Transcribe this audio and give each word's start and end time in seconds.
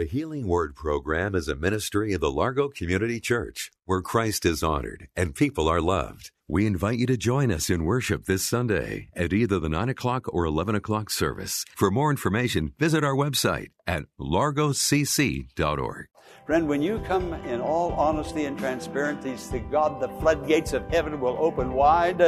The 0.00 0.06
Healing 0.06 0.46
Word 0.46 0.74
program 0.74 1.34
is 1.34 1.46
a 1.46 1.54
ministry 1.54 2.14
of 2.14 2.22
the 2.22 2.30
Largo 2.30 2.70
Community 2.70 3.20
Church 3.20 3.70
where 3.84 4.00
Christ 4.00 4.46
is 4.46 4.62
honored 4.62 5.08
and 5.14 5.34
people 5.34 5.68
are 5.68 5.82
loved. 5.82 6.30
We 6.48 6.64
invite 6.64 6.98
you 6.98 7.04
to 7.04 7.18
join 7.18 7.52
us 7.52 7.68
in 7.68 7.84
worship 7.84 8.24
this 8.24 8.48
Sunday 8.48 9.10
at 9.14 9.34
either 9.34 9.58
the 9.58 9.68
9 9.68 9.90
o'clock 9.90 10.24
or 10.32 10.46
11 10.46 10.74
o'clock 10.74 11.10
service. 11.10 11.66
For 11.76 11.90
more 11.90 12.10
information, 12.10 12.72
visit 12.78 13.04
our 13.04 13.14
website 13.14 13.72
at 13.86 14.04
largocc.org. 14.18 16.06
Friend, 16.46 16.66
when 16.66 16.80
you 16.80 17.00
come 17.00 17.34
in 17.34 17.60
all 17.60 17.92
honesty 17.92 18.46
and 18.46 18.58
transparency 18.58 19.36
to 19.50 19.58
God, 19.58 20.00
the 20.00 20.08
floodgates 20.18 20.72
of 20.72 20.88
heaven 20.88 21.20
will 21.20 21.36
open 21.38 21.74
wide 21.74 22.22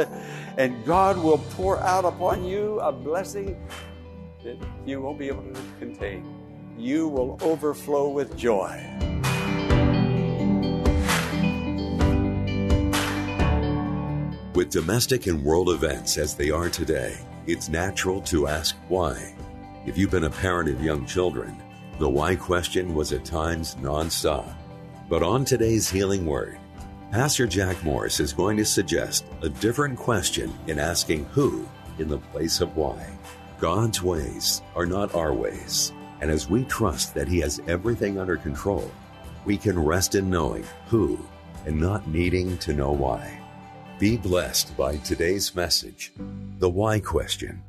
and 0.59 0.85
God 0.85 1.17
will 1.17 1.39
pour 1.39 1.79
out 1.79 2.05
upon 2.05 2.45
you 2.45 2.79
a 2.81 2.91
blessing 2.91 3.67
that 4.43 4.59
you 4.85 5.01
won't 5.01 5.17
be 5.17 5.27
able 5.27 5.41
to 5.41 5.59
contain 5.79 6.42
you 6.77 7.07
will 7.07 7.37
overflow 7.41 8.09
with 8.09 8.35
joy. 8.37 8.81
With 14.55 14.69
domestic 14.69 15.27
and 15.27 15.43
world 15.43 15.69
events 15.69 16.17
as 16.17 16.35
they 16.35 16.51
are 16.51 16.69
today, 16.69 17.17
it's 17.47 17.69
natural 17.69 18.21
to 18.21 18.47
ask 18.47 18.75
why. 18.87 19.35
If 19.85 19.97
you've 19.97 20.11
been 20.11 20.25
a 20.25 20.29
parent 20.29 20.69
of 20.69 20.83
young 20.83 21.05
children, 21.05 21.61
the 21.99 22.09
why 22.09 22.35
question 22.35 22.93
was 22.93 23.11
at 23.13 23.25
times 23.25 23.75
nonstop. 23.75 24.53
But 25.09 25.23
on 25.23 25.43
today's 25.43 25.89
Healing 25.89 26.25
Word, 26.25 26.59
Pastor 27.11 27.45
Jack 27.45 27.83
Morris 27.83 28.19
is 28.19 28.33
going 28.33 28.57
to 28.57 28.65
suggest 28.65 29.25
a 29.41 29.49
different 29.49 29.97
question 29.97 30.53
in 30.67 30.79
asking 30.79 31.25
who 31.25 31.67
in 31.99 32.07
the 32.07 32.17
place 32.17 32.61
of 32.61 32.75
why. 32.75 33.17
God's 33.59 34.01
ways 34.01 34.61
are 34.75 34.85
not 34.85 35.13
our 35.13 35.33
ways. 35.33 35.93
And 36.23 36.31
as 36.31 36.49
we 36.49 36.63
trust 36.63 37.13
that 37.15 37.27
He 37.27 37.41
has 37.41 37.59
everything 37.67 38.17
under 38.17 38.37
control, 38.37 38.89
we 39.43 39.57
can 39.57 39.77
rest 39.77 40.15
in 40.15 40.29
knowing 40.29 40.63
who 40.87 41.19
and 41.65 41.77
not 41.77 42.07
needing 42.07 42.57
to 42.59 42.71
know 42.71 42.93
why. 42.93 43.41
Be 43.99 44.15
blessed 44.15 44.77
by 44.77 44.95
today's 44.95 45.53
message 45.53 46.13
The 46.59 46.69
Why 46.69 47.01
Question. 47.01 47.61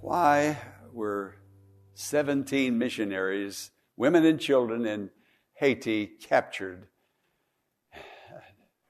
Why 0.00 0.58
were 0.92 1.38
17 1.94 2.78
missionaries, 2.78 3.72
women 3.96 4.24
and 4.26 4.38
children 4.38 4.86
in 4.86 5.10
Haiti, 5.54 6.06
captured? 6.06 6.86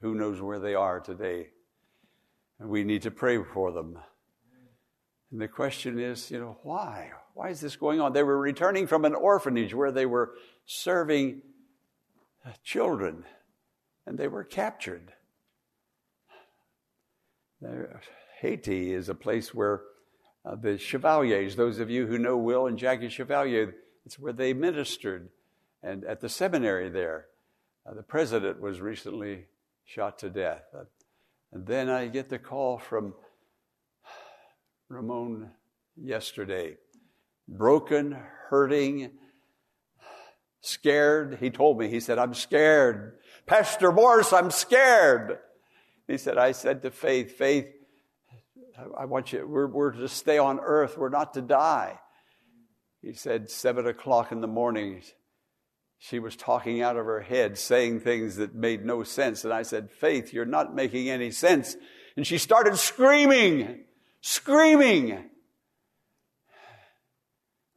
Who 0.03 0.15
knows 0.15 0.43
where 0.43 0.59
they 0.59 0.75
are 0.75 1.01
today? 1.01 1.47
And 2.61 2.69
we 2.69 2.85
need 2.85 3.01
to 3.03 3.11
pray 3.11 3.43
for 3.43 3.73
them. 3.73 3.97
And 5.31 5.41
the 5.41 5.49
question 5.49 5.99
is, 5.99 6.31
you 6.31 6.39
know, 6.39 6.59
why? 6.63 7.13
Why 7.35 7.49
is 7.49 7.61
this 7.61 7.77
going 7.77 8.01
on? 8.01 8.13
They 8.13 8.23
were 8.23 8.39
returning 8.39 8.87
from 8.87 9.05
an 9.05 9.15
orphanage 9.15 9.75
where 9.75 9.93
they 9.93 10.07
were 10.07 10.35
serving 10.67 11.43
children 12.63 13.25
and 14.07 14.19
they 14.19 14.29
were 14.29 14.45
captured. 14.45 15.13
Haiti 18.41 18.93
is 18.93 19.09
a 19.09 19.15
place 19.15 19.55
where 19.55 19.83
uh, 20.45 20.57
the 20.57 20.77
Chevaliers, 20.77 21.55
those 21.55 21.79
of 21.79 21.89
you 21.89 22.07
who 22.07 22.19
know 22.19 22.37
Will 22.37 22.67
and 22.67 22.77
Jackie 22.77 23.09
Chevalier, 23.09 23.77
it's 24.05 24.19
where 24.19 24.33
they 24.33 24.53
ministered. 24.53 25.29
And 25.83 26.05
at 26.05 26.21
the 26.21 26.29
seminary 26.29 26.91
there, 26.91 27.27
uh, 27.87 27.95
the 27.95 28.03
president 28.03 28.61
was 28.61 28.81
recently 28.81 29.47
shot 29.85 30.19
to 30.19 30.31
death. 30.31 30.65
Uh, 30.77 30.85
and 31.53 31.67
then 31.67 31.89
I 31.89 32.09
get 32.09 32.29
the 32.29 32.39
call 32.39 32.79
from 32.79 33.15
Ramon 34.89 35.51
yesterday 35.97 36.77
broken, 37.57 38.17
hurting, 38.49 39.11
scared. 40.61 41.39
He 41.41 41.51
told 41.51 41.79
me, 41.79 41.89
he 41.89 42.01
said, 42.01 42.19
I'm 42.19 42.35
scared. 42.35 43.19
Pastor 43.47 43.93
Morris, 43.93 44.33
I'm 44.33 44.51
scared. 44.51 45.39
He 46.07 46.19
said, 46.19 46.39
I 46.39 46.53
said 46.53 46.83
to 46.83 46.91
Faith, 46.91 47.37
Faith, 47.37 47.67
I 48.99 49.05
want 49.05 49.33
you, 49.33 49.47
we're, 49.47 49.67
we're 49.67 49.93
to 49.93 50.09
stay 50.09 50.39
on 50.39 50.59
earth. 50.61 50.97
We're 50.97 51.09
not 51.09 51.35
to 51.35 51.43
die. 51.43 51.99
He 53.01 53.13
said, 53.13 53.51
seven 53.51 53.87
o'clock 53.87 54.33
in 54.33 54.41
the 54.41 54.47
morning, 54.47 55.03
she 55.99 56.19
was 56.19 56.37
talking 56.37 56.83
out 56.83 56.97
of 56.97 57.05
her 57.05 57.21
head, 57.21 57.59
saying 57.59 58.01
things 58.01 58.37
that 58.37 58.55
made 58.55 58.85
no 58.85 59.03
sense. 59.03 59.45
And 59.45 59.53
I 59.53 59.63
said, 59.63 59.91
Faith, 59.91 60.33
you're 60.33 60.45
not 60.45 60.75
making 60.75 61.09
any 61.09 61.31
sense. 61.31 61.77
And 62.17 62.27
she 62.27 62.39
started 62.39 62.77
screaming, 62.77 63.85
screaming. 64.21 65.31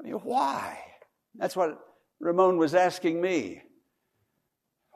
Mean, 0.06 0.14
why? 0.24 0.78
That's 1.34 1.56
what 1.56 1.80
Ramon 2.20 2.58
was 2.58 2.76
asking 2.76 3.20
me. 3.20 3.64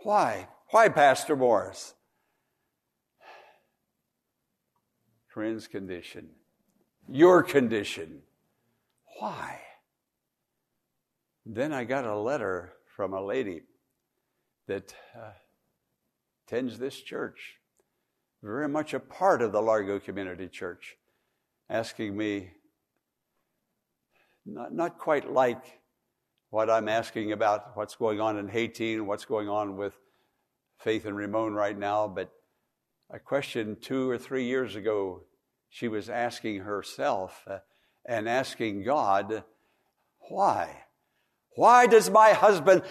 Why? 0.03 0.47
Why, 0.70 0.90
Pastor 0.90 1.36
Morris? 1.36 1.96
Friend's 5.28 5.68
condition. 5.68 6.30
Your 7.08 7.42
condition. 7.42 8.22
Why? 9.18 9.59
Then 11.44 11.74
I 11.74 11.86
got 11.86 12.06
a 12.06 12.16
letter 12.16 12.74
from 12.96 13.14
a 13.14 13.22
lady 13.22 13.64
that 14.68 14.94
uh, 15.18 15.31
this 16.52 17.02
church, 17.02 17.56
very 18.44 18.70
much 18.70 18.94
a 18.94 19.00
part 19.00 19.41
of 19.41 19.53
the 19.53 19.62
Largo 19.62 20.00
Community 20.00 20.47
Church, 20.47 20.97
asking 21.68 22.16
me 22.16 22.52
not, 24.54 24.74
not 24.74 24.98
quite 24.98 25.32
like 25.32 25.64
what 26.50 26.70
I'm 26.70 26.90
asking 26.90 27.32
about 27.32 27.76
what's 27.76 27.96
going 27.96 28.20
on 28.20 28.38
in 28.38 28.48
Haiti 28.48 28.96
and 28.96 29.08
what's 29.08 29.26
going 29.26 29.50
on 29.50 29.78
with 29.78 29.94
Faith 30.80 31.06
and 31.06 31.16
Ramon 31.16 31.54
right 31.54 31.78
now, 31.78 32.08
but 32.08 32.32
a 33.12 33.20
question 33.20 33.78
two 33.82 34.09
or 34.09 34.18
three 34.18 34.46
years 34.46 34.76
ago, 34.76 35.24
she 35.70 35.88
was 35.88 36.09
asking 36.09 36.59
herself 36.59 37.44
uh, 37.48 37.59
and 38.06 38.30
asking 38.30 38.84
God, 38.84 39.44
why? 40.30 40.84
Why 41.56 41.88
does 41.88 42.09
my 42.09 42.32
husband 42.32 42.84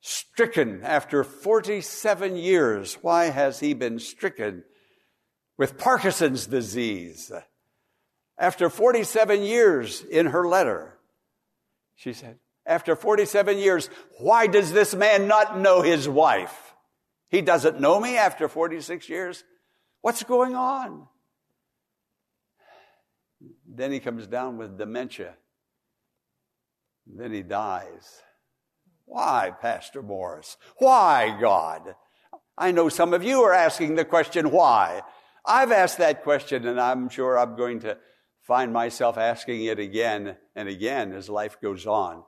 stricken 0.00 0.82
after 0.82 1.22
47 1.22 2.36
years? 2.36 2.94
Why 3.02 3.26
has 3.26 3.60
he 3.60 3.72
been 3.74 3.98
stricken 3.98 4.64
with 5.56 5.78
Parkinson's 5.78 6.46
disease? 6.46 7.30
After 8.38 8.68
47 8.68 9.42
years 9.42 10.02
in 10.02 10.26
her 10.26 10.46
letter, 10.46 10.98
she 11.94 12.12
said, 12.12 12.38
after 12.64 12.96
47 12.96 13.58
years, 13.58 13.90
why 14.18 14.46
does 14.46 14.72
this 14.72 14.94
man 14.94 15.26
not 15.26 15.58
know 15.58 15.82
his 15.82 16.08
wife? 16.08 16.74
He 17.28 17.40
doesn't 17.40 17.80
know 17.80 17.98
me 17.98 18.16
after 18.16 18.48
46 18.48 19.08
years. 19.08 19.42
What's 20.00 20.22
going 20.22 20.54
on? 20.54 21.06
Then 23.66 23.90
he 23.90 24.00
comes 24.00 24.26
down 24.26 24.58
with 24.58 24.78
dementia. 24.78 25.34
Then 27.06 27.32
he 27.32 27.42
dies. 27.42 28.20
Why, 29.06 29.52
Pastor 29.60 30.02
Morris? 30.02 30.56
Why, 30.78 31.36
God? 31.40 31.94
I 32.56 32.70
know 32.70 32.88
some 32.88 33.14
of 33.14 33.24
you 33.24 33.42
are 33.42 33.52
asking 33.52 33.94
the 33.94 34.04
question, 34.04 34.50
why? 34.50 35.02
I've 35.44 35.72
asked 35.72 35.98
that 35.98 36.22
question, 36.22 36.66
and 36.66 36.80
I'm 36.80 37.08
sure 37.08 37.38
I'm 37.38 37.56
going 37.56 37.80
to 37.80 37.98
find 38.42 38.72
myself 38.72 39.16
asking 39.16 39.64
it 39.64 39.78
again 39.78 40.36
and 40.54 40.68
again 40.68 41.12
as 41.12 41.28
life 41.28 41.60
goes 41.60 41.86
on. 41.86 42.24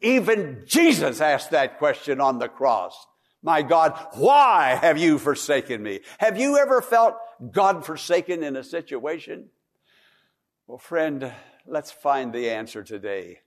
Even 0.00 0.64
Jesus 0.66 1.20
asked 1.20 1.50
that 1.50 1.78
question 1.78 2.20
on 2.20 2.38
the 2.38 2.48
cross. 2.48 3.06
My 3.42 3.62
God, 3.62 3.98
why 4.14 4.78
have 4.80 4.98
you 4.98 5.18
forsaken 5.18 5.82
me? 5.82 6.00
Have 6.18 6.38
you 6.38 6.56
ever 6.58 6.80
felt 6.80 7.14
God 7.52 7.84
forsaken 7.84 8.42
in 8.42 8.56
a 8.56 8.64
situation? 8.64 9.50
Well, 10.66 10.78
friend, 10.78 11.30
let's 11.66 11.92
find 11.92 12.32
the 12.32 12.50
answer 12.50 12.82
today. 12.82 13.40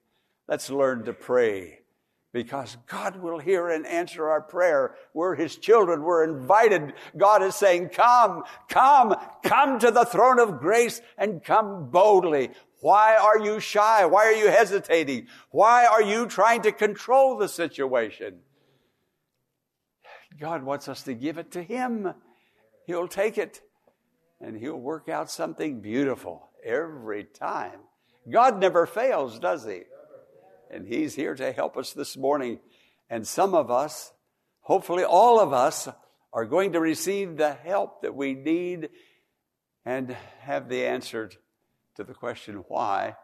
Let's 0.47 0.69
learn 0.69 1.05
to 1.05 1.13
pray. 1.13 1.79
Because 2.33 2.77
God 2.87 3.17
will 3.17 3.39
hear 3.39 3.69
and 3.69 3.85
answer 3.85 4.29
our 4.29 4.41
prayer. 4.41 4.95
We're 5.13 5.35
His 5.35 5.55
children. 5.55 6.03
We're 6.03 6.23
invited. 6.23 6.93
God 7.15 7.41
is 7.41 7.55
saying, 7.55 7.89
come, 7.89 8.43
come, 8.69 9.15
come 9.43 9.79
to 9.79 9.91
the 9.91 10.05
throne 10.05 10.39
of 10.39 10.59
grace 10.59 11.01
and 11.17 11.43
come 11.43 11.89
boldly. 11.89 12.51
Why 12.81 13.15
are 13.15 13.39
you 13.39 13.59
shy? 13.59 14.05
Why 14.05 14.25
are 14.25 14.35
you 14.35 14.49
hesitating? 14.49 15.27
Why 15.49 15.85
are 15.85 16.03
you 16.03 16.27
trying 16.27 16.61
to 16.63 16.71
control 16.71 17.37
the 17.37 17.47
situation? 17.47 18.39
God 20.39 20.63
wants 20.63 20.87
us 20.87 21.03
to 21.03 21.13
give 21.13 21.37
it 21.37 21.51
to 21.51 21.63
Him. 21.63 22.13
He'll 22.85 23.07
take 23.07 23.37
it 23.37 23.61
and 24.39 24.55
He'll 24.55 24.79
work 24.79 25.09
out 25.09 25.31
something 25.31 25.81
beautiful 25.81 26.49
every 26.63 27.23
time. 27.23 27.79
God 28.29 28.59
never 28.59 28.85
fails, 28.85 29.39
does 29.39 29.65
He? 29.65 29.81
And 30.71 30.87
He's 30.87 31.15
here 31.15 31.35
to 31.35 31.51
help 31.51 31.77
us 31.77 31.93
this 31.93 32.17
morning. 32.17 32.59
And 33.09 33.27
some 33.27 33.53
of 33.53 33.71
us, 33.71 34.11
hopefully 34.61 35.03
all 35.03 35.39
of 35.39 35.53
us, 35.53 35.87
are 36.33 36.45
going 36.45 36.73
to 36.73 36.79
receive 36.79 37.37
the 37.37 37.53
help 37.53 38.01
that 38.01 38.15
we 38.15 38.33
need 38.33 38.89
and 39.85 40.15
have 40.41 40.69
the 40.69 40.85
answer 40.85 41.31
to 41.95 42.03
the 42.03 42.13
question 42.13 42.63
why 42.67 43.15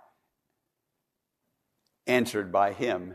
answered 2.07 2.51
by 2.51 2.73
Him. 2.73 3.13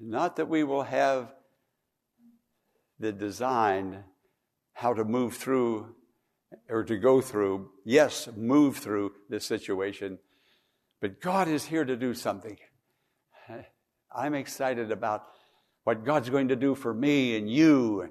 Not 0.00 0.36
that 0.36 0.48
we 0.48 0.64
will 0.64 0.84
have 0.84 1.32
the 2.98 3.12
design 3.12 4.04
how 4.72 4.94
to 4.94 5.04
move 5.04 5.34
through 5.34 5.94
or 6.68 6.84
to 6.84 6.96
go 6.96 7.20
through, 7.20 7.70
yes, 7.84 8.28
move 8.36 8.78
through 8.78 9.12
this 9.28 9.44
situation, 9.44 10.18
but 11.00 11.20
God 11.20 11.48
is 11.48 11.66
here 11.66 11.84
to 11.84 11.96
do 11.96 12.14
something. 12.14 12.56
I'm 14.14 14.34
excited 14.34 14.90
about 14.90 15.24
what 15.84 16.04
God's 16.04 16.30
going 16.30 16.48
to 16.48 16.56
do 16.56 16.74
for 16.74 16.92
me 16.92 17.36
and 17.36 17.50
you. 17.50 18.08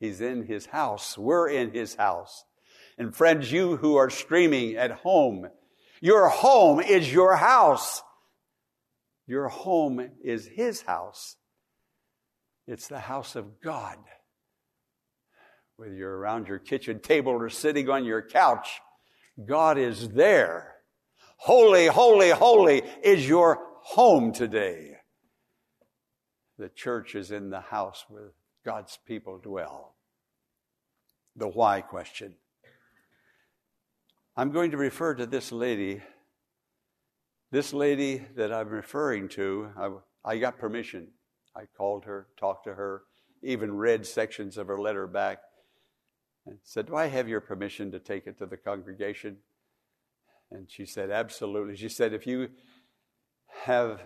He's 0.00 0.20
in 0.20 0.46
His 0.46 0.66
house. 0.66 1.16
We're 1.16 1.48
in 1.48 1.72
His 1.72 1.94
house. 1.94 2.44
And 2.98 3.14
friends, 3.14 3.50
you 3.50 3.76
who 3.76 3.96
are 3.96 4.10
streaming 4.10 4.76
at 4.76 4.90
home, 4.90 5.48
your 6.00 6.28
home 6.28 6.80
is 6.80 7.12
your 7.12 7.36
house. 7.36 8.02
Your 9.26 9.48
home 9.48 10.10
is 10.22 10.46
His 10.46 10.82
house. 10.82 11.36
It's 12.66 12.88
the 12.88 13.00
house 13.00 13.36
of 13.36 13.60
God. 13.60 13.98
Whether 15.76 15.94
you're 15.94 16.16
around 16.16 16.48
your 16.48 16.58
kitchen 16.58 17.00
table 17.00 17.32
or 17.32 17.48
sitting 17.48 17.90
on 17.90 18.04
your 18.04 18.22
couch, 18.22 18.80
God 19.44 19.76
is 19.76 20.08
there. 20.10 20.74
Holy, 21.36 21.86
holy, 21.86 22.30
holy 22.30 22.82
is 23.02 23.26
your 23.26 23.73
home 23.84 24.32
today. 24.32 24.96
The 26.58 26.70
church 26.70 27.14
is 27.14 27.30
in 27.30 27.50
the 27.50 27.60
house 27.60 28.06
where 28.08 28.32
God's 28.64 28.98
people 29.06 29.38
dwell. 29.38 29.94
The 31.36 31.48
why 31.48 31.82
question. 31.82 32.34
I'm 34.36 34.52
going 34.52 34.70
to 34.70 34.78
refer 34.78 35.14
to 35.14 35.26
this 35.26 35.52
lady. 35.52 36.00
This 37.50 37.74
lady 37.74 38.24
that 38.36 38.52
I'm 38.52 38.68
referring 38.68 39.28
to, 39.30 39.68
I, 39.76 39.90
I 40.32 40.38
got 40.38 40.58
permission. 40.58 41.08
I 41.54 41.64
called 41.76 42.04
her, 42.06 42.28
talked 42.38 42.64
to 42.64 42.74
her, 42.74 43.02
even 43.42 43.76
read 43.76 44.06
sections 44.06 44.56
of 44.56 44.68
her 44.68 44.80
letter 44.80 45.06
back, 45.06 45.38
and 46.46 46.58
said, 46.62 46.86
Do 46.86 46.96
I 46.96 47.06
have 47.06 47.28
your 47.28 47.40
permission 47.40 47.92
to 47.92 47.98
take 47.98 48.26
it 48.26 48.38
to 48.38 48.46
the 48.46 48.56
congregation? 48.56 49.36
And 50.50 50.70
she 50.70 50.86
said, 50.86 51.10
Absolutely. 51.10 51.76
She 51.76 51.90
said, 51.90 52.14
If 52.14 52.26
you 52.26 52.48
have 53.62 54.02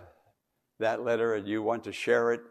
that 0.79 1.03
letter 1.03 1.33
and 1.33 1.47
you 1.47 1.61
want 1.61 1.83
to 1.85 1.91
share 1.91 2.31
it, 2.33 2.41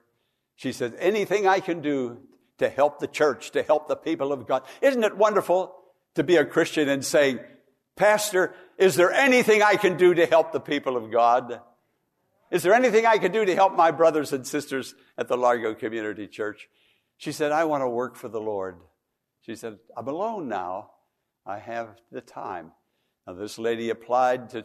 she 0.57 0.73
said, 0.73 0.95
Anything 0.99 1.47
I 1.47 1.61
can 1.61 1.81
do 1.81 2.19
to 2.59 2.69
help 2.69 2.99
the 2.99 3.07
church, 3.07 3.53
to 3.53 3.63
help 3.63 3.89
the 3.89 3.97
people 3.97 4.33
of 4.33 4.47
God. 4.47 4.65
Isn't 4.83 5.05
it 5.05 5.17
wonderful 5.17 5.75
to 6.15 6.25
be 6.25 6.37
a 6.37 6.45
Christian 6.45 6.89
and 6.89 7.05
saying, 7.05 7.41
Pastor, 7.97 8.55
is 8.77 8.97
there 8.97 9.13
anything 9.13 9.63
I 9.63 9.77
can 9.77 9.97
do 9.97 10.15
to 10.15 10.27
help 10.27 10.53
the 10.53 10.61
people 10.61 10.97
of 10.97 11.11
God? 11.11 11.61
Is 12.51 12.63
there 12.63 12.75
anything 12.75 13.07
I 13.07 13.19
can 13.19 13.33
do 13.33 13.45
to 13.45 13.55
help 13.55 13.77
my 13.77 13.91
brothers 13.91 14.33
and 14.33 14.47
sisters 14.47 14.95
at 15.17 15.29
the 15.29 15.37
Largo 15.37 15.75
Community 15.75 16.27
Church? 16.27 16.69
She 17.19 17.33
said, 17.33 17.53
I 17.53 17.65
want 17.65 17.83
to 17.83 17.89
work 17.89 18.17
for 18.17 18.29
the 18.29 18.41
Lord. 18.41 18.77
She 19.43 19.55
said, 19.55 19.79
I'm 19.97 20.09
alone 20.09 20.49
now. 20.49 20.91
I 21.45 21.59
have 21.59 21.89
the 22.13 22.21
time. 22.21 22.73
Now, 23.27 23.35
this 23.35 23.59
lady 23.59 23.91
applied 23.91 24.51
to 24.51 24.65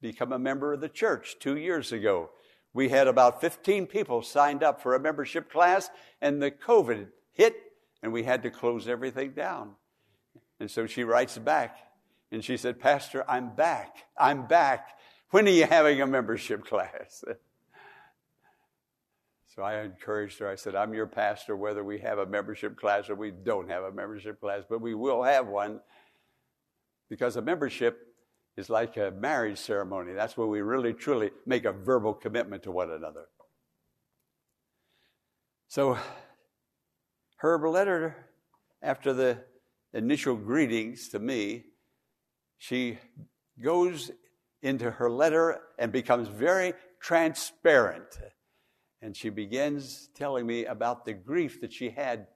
become 0.00 0.32
a 0.32 0.38
member 0.38 0.72
of 0.72 0.80
the 0.80 0.88
church 0.88 1.36
two 1.40 1.56
years 1.56 1.92
ago. 1.92 2.30
We 2.72 2.88
had 2.88 3.08
about 3.08 3.40
15 3.40 3.86
people 3.86 4.22
signed 4.22 4.62
up 4.62 4.80
for 4.80 4.94
a 4.94 5.00
membership 5.00 5.50
class, 5.50 5.90
and 6.20 6.40
the 6.40 6.50
COVID 6.50 7.08
hit, 7.32 7.56
and 8.02 8.12
we 8.12 8.22
had 8.22 8.42
to 8.42 8.50
close 8.50 8.86
everything 8.86 9.32
down. 9.32 9.72
And 10.60 10.70
so 10.70 10.86
she 10.86 11.04
writes 11.04 11.38
back, 11.38 11.78
and 12.30 12.44
she 12.44 12.56
said, 12.56 12.78
Pastor, 12.78 13.24
I'm 13.28 13.54
back. 13.54 13.96
I'm 14.16 14.46
back. 14.46 14.98
When 15.30 15.46
are 15.46 15.52
you 15.52 15.66
having 15.66 16.00
a 16.00 16.06
membership 16.06 16.64
class? 16.68 17.24
so 19.46 19.62
I 19.62 19.80
encouraged 19.82 20.38
her. 20.38 20.48
I 20.48 20.54
said, 20.54 20.74
I'm 20.74 20.94
your 20.94 21.06
pastor, 21.06 21.56
whether 21.56 21.82
we 21.82 21.98
have 21.98 22.18
a 22.18 22.26
membership 22.26 22.76
class 22.76 23.10
or 23.10 23.14
we 23.14 23.30
don't 23.30 23.68
have 23.68 23.82
a 23.82 23.92
membership 23.92 24.40
class, 24.40 24.62
but 24.68 24.80
we 24.80 24.94
will 24.94 25.22
have 25.22 25.48
one 25.48 25.80
because 27.08 27.36
a 27.36 27.42
membership 27.42 28.07
is 28.58 28.68
like 28.68 28.96
a 28.96 29.12
marriage 29.12 29.56
ceremony. 29.56 30.12
That's 30.12 30.36
where 30.36 30.48
we 30.48 30.62
really, 30.62 30.92
truly 30.92 31.30
make 31.46 31.64
a 31.64 31.70
verbal 31.70 32.12
commitment 32.12 32.64
to 32.64 32.72
one 32.72 32.90
another. 32.90 33.26
So, 35.68 35.96
her 37.36 37.68
letter 37.68 38.16
after 38.82 39.12
the 39.12 39.38
initial 39.92 40.34
greetings 40.34 41.08
to 41.10 41.20
me, 41.20 41.66
she 42.56 42.98
goes 43.62 44.10
into 44.60 44.90
her 44.90 45.08
letter 45.08 45.60
and 45.78 45.92
becomes 45.92 46.26
very 46.26 46.72
transparent. 47.00 48.18
And 49.00 49.16
she 49.16 49.30
begins 49.30 50.08
telling 50.16 50.48
me 50.48 50.64
about 50.64 51.04
the 51.04 51.12
grief 51.12 51.60
that 51.60 51.72
she 51.72 51.90
had 51.90 52.26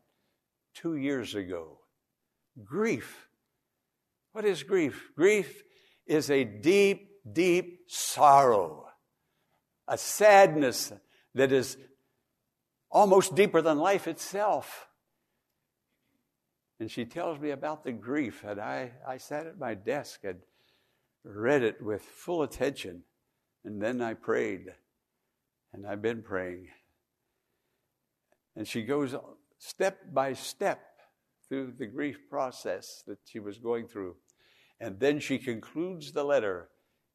two 0.72 0.94
years 0.94 1.34
ago. 1.34 1.78
Grief. 2.62 3.26
What 4.30 4.44
is 4.44 4.62
grief? 4.62 5.10
Grief 5.16 5.64
is 6.12 6.30
a 6.30 6.44
deep, 6.44 7.10
deep 7.32 7.84
sorrow, 7.88 8.86
a 9.88 9.96
sadness 9.96 10.92
that 11.34 11.52
is 11.52 11.78
almost 12.90 13.34
deeper 13.34 13.62
than 13.62 13.78
life 13.78 14.06
itself. 14.06 14.88
And 16.78 16.90
she 16.90 17.06
tells 17.06 17.40
me 17.40 17.50
about 17.50 17.84
the 17.84 17.92
grief, 17.92 18.44
and 18.44 18.60
I, 18.60 18.92
I 19.06 19.16
sat 19.16 19.46
at 19.46 19.58
my 19.58 19.74
desk 19.74 20.20
and 20.24 20.40
read 21.24 21.62
it 21.62 21.80
with 21.80 22.02
full 22.02 22.42
attention, 22.42 23.04
and 23.64 23.80
then 23.80 24.02
I 24.02 24.14
prayed, 24.14 24.66
and 25.72 25.86
I've 25.86 26.02
been 26.02 26.22
praying. 26.22 26.68
And 28.54 28.68
she 28.68 28.82
goes 28.82 29.14
step 29.58 30.12
by 30.12 30.34
step 30.34 30.82
through 31.48 31.74
the 31.78 31.86
grief 31.86 32.18
process 32.28 33.02
that 33.06 33.18
she 33.24 33.38
was 33.38 33.56
going 33.56 33.86
through. 33.86 34.16
And 34.82 34.98
then 34.98 35.20
she 35.20 35.38
concludes 35.38 36.12
the 36.12 36.24
letter 36.24 36.68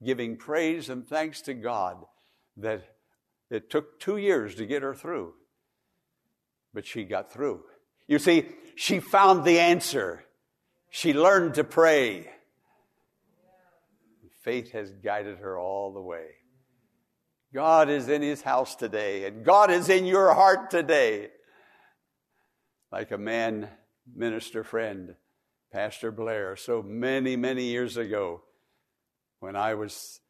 giving 0.04 0.38
praise 0.38 0.90
and 0.90 1.06
thanks 1.06 1.42
to 1.42 1.54
God 1.54 1.98
that 2.56 2.96
it 3.52 3.70
took 3.70 4.00
two 4.00 4.18
years 4.18 4.56
to 4.56 4.66
get 4.66 4.82
her 4.82 4.96
through, 4.96 5.34
but 6.74 6.86
she 6.86 7.04
got 7.04 7.32
through. 7.32 7.64
You 8.08 8.20
see, 8.20 8.48
she 8.76 9.00
found 9.00 9.44
the 9.44 9.60
answer. 9.60 10.24
She 10.90 11.14
learned 11.14 11.56
to 11.56 11.64
pray 11.64 12.30
faith 14.48 14.72
has 14.72 14.94
guided 15.04 15.40
her 15.40 15.60
all 15.60 15.92
the 15.92 16.02
way. 16.02 16.28
God 17.54 17.90
is 17.90 18.08
in 18.08 18.22
his 18.22 18.42
house 18.42 18.78
today, 18.78 19.26
and 19.26 19.44
God 19.44 19.70
is 19.70 19.90
in 19.90 20.06
your 20.06 20.34
heart 20.34 20.70
today. 20.70 21.28
Like 22.90 23.12
a 23.12 23.18
man, 23.18 23.68
minister 24.16 24.64
friend, 24.64 25.16
Pastor 25.78 26.12
Blair, 26.12 26.56
so 26.56 26.82
many, 26.82 27.36
many 27.36 27.66
years 27.66 27.98
ago, 27.98 28.42
when 29.42 29.56
I 29.56 29.76
was 29.76 30.22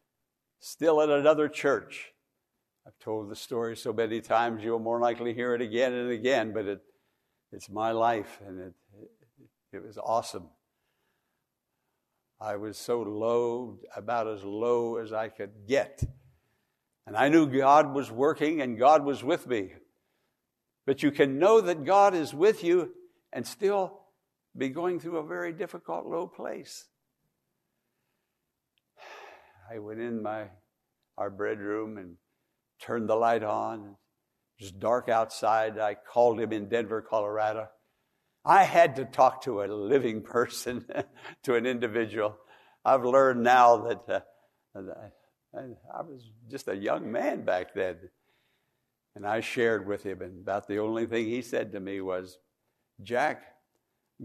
still 0.60 1.00
at 1.00 1.08
another 1.08 1.48
church. 1.48 2.12
I've 2.86 2.98
told 2.98 3.30
the 3.30 3.34
story 3.34 3.74
so 3.74 3.94
many 3.94 4.20
times, 4.20 4.62
you'll 4.62 4.78
more 4.78 5.00
likely 5.00 5.32
hear 5.32 5.54
it 5.54 5.62
again 5.62 5.94
and 5.94 6.10
again, 6.10 6.52
but 6.52 6.66
it, 6.66 6.82
it's 7.50 7.70
my 7.70 7.92
life, 7.92 8.38
and 8.46 8.60
it, 8.60 8.74
it, 9.00 9.78
it 9.78 9.86
was 9.86 9.96
awesome. 9.96 10.50
I 12.38 12.56
was 12.56 12.76
so 12.76 13.00
low, 13.00 13.78
about 13.96 14.28
as 14.28 14.44
low 14.44 14.96
as 14.96 15.14
I 15.14 15.30
could 15.30 15.66
get. 15.66 16.02
And 17.06 17.16
I 17.16 17.30
knew 17.30 17.46
God 17.46 17.94
was 17.94 18.10
working 18.10 18.60
and 18.60 18.78
God 18.78 19.02
was 19.02 19.24
with 19.24 19.46
me. 19.46 19.72
But 20.84 21.02
you 21.02 21.10
can 21.10 21.38
know 21.38 21.62
that 21.62 21.86
God 21.86 22.14
is 22.14 22.34
with 22.34 22.62
you 22.62 22.92
and 23.32 23.46
still 23.46 24.07
be 24.56 24.68
going 24.68 25.00
through 25.00 25.18
a 25.18 25.26
very 25.26 25.52
difficult, 25.52 26.06
low 26.06 26.26
place. 26.26 26.86
I 29.70 29.78
went 29.78 30.00
in 30.00 30.22
my 30.22 30.46
our 31.18 31.30
bedroom 31.30 31.98
and 31.98 32.16
turned 32.80 33.08
the 33.08 33.14
light 33.14 33.42
on. 33.42 33.96
It 34.58 34.64
was 34.64 34.72
dark 34.72 35.08
outside. 35.08 35.78
I 35.78 35.94
called 35.94 36.40
him 36.40 36.52
in 36.52 36.68
Denver, 36.68 37.02
Colorado. 37.02 37.68
I 38.44 38.62
had 38.62 38.96
to 38.96 39.04
talk 39.04 39.42
to 39.42 39.62
a 39.62 39.66
living 39.66 40.22
person, 40.36 40.86
to 41.42 41.54
an 41.56 41.66
individual. 41.66 42.36
I've 42.84 43.04
learned 43.04 43.42
now 43.42 43.76
that 43.88 44.24
uh, 44.74 44.80
I 45.94 46.02
was 46.02 46.30
just 46.50 46.68
a 46.68 46.76
young 46.76 47.10
man 47.10 47.44
back 47.44 47.74
then. 47.74 47.96
And 49.16 49.26
I 49.26 49.40
shared 49.40 49.86
with 49.88 50.04
him, 50.04 50.22
and 50.22 50.42
about 50.42 50.68
the 50.68 50.78
only 50.78 51.04
thing 51.04 51.26
he 51.26 51.42
said 51.42 51.72
to 51.72 51.80
me 51.80 52.00
was, 52.00 52.38
Jack, 53.02 53.42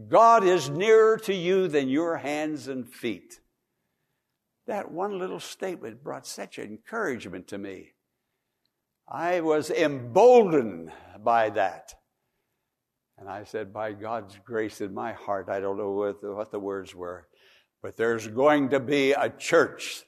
God 0.07 0.43
is 0.43 0.69
nearer 0.69 1.17
to 1.19 1.33
you 1.33 1.67
than 1.67 1.87
your 1.87 2.17
hands 2.17 2.67
and 2.67 2.87
feet. 2.87 3.39
That 4.65 4.91
one 4.91 5.19
little 5.19 5.39
statement 5.39 6.03
brought 6.03 6.25
such 6.25 6.57
encouragement 6.57 7.47
to 7.49 7.57
me. 7.57 7.91
I 9.07 9.41
was 9.41 9.69
emboldened 9.69 10.91
by 11.23 11.49
that. 11.51 11.93
And 13.19 13.29
I 13.29 13.43
said, 13.43 13.73
By 13.73 13.91
God's 13.91 14.37
grace 14.43 14.81
in 14.81 14.93
my 14.93 15.13
heart, 15.13 15.49
I 15.49 15.59
don't 15.59 15.77
know 15.77 15.91
what 15.91 16.21
the, 16.21 16.33
what 16.33 16.51
the 16.51 16.59
words 16.59 16.95
were, 16.95 17.27
but 17.81 17.95
there's 17.95 18.27
going 18.27 18.69
to 18.69 18.79
be 18.79 19.11
a 19.11 19.29
church. 19.29 20.03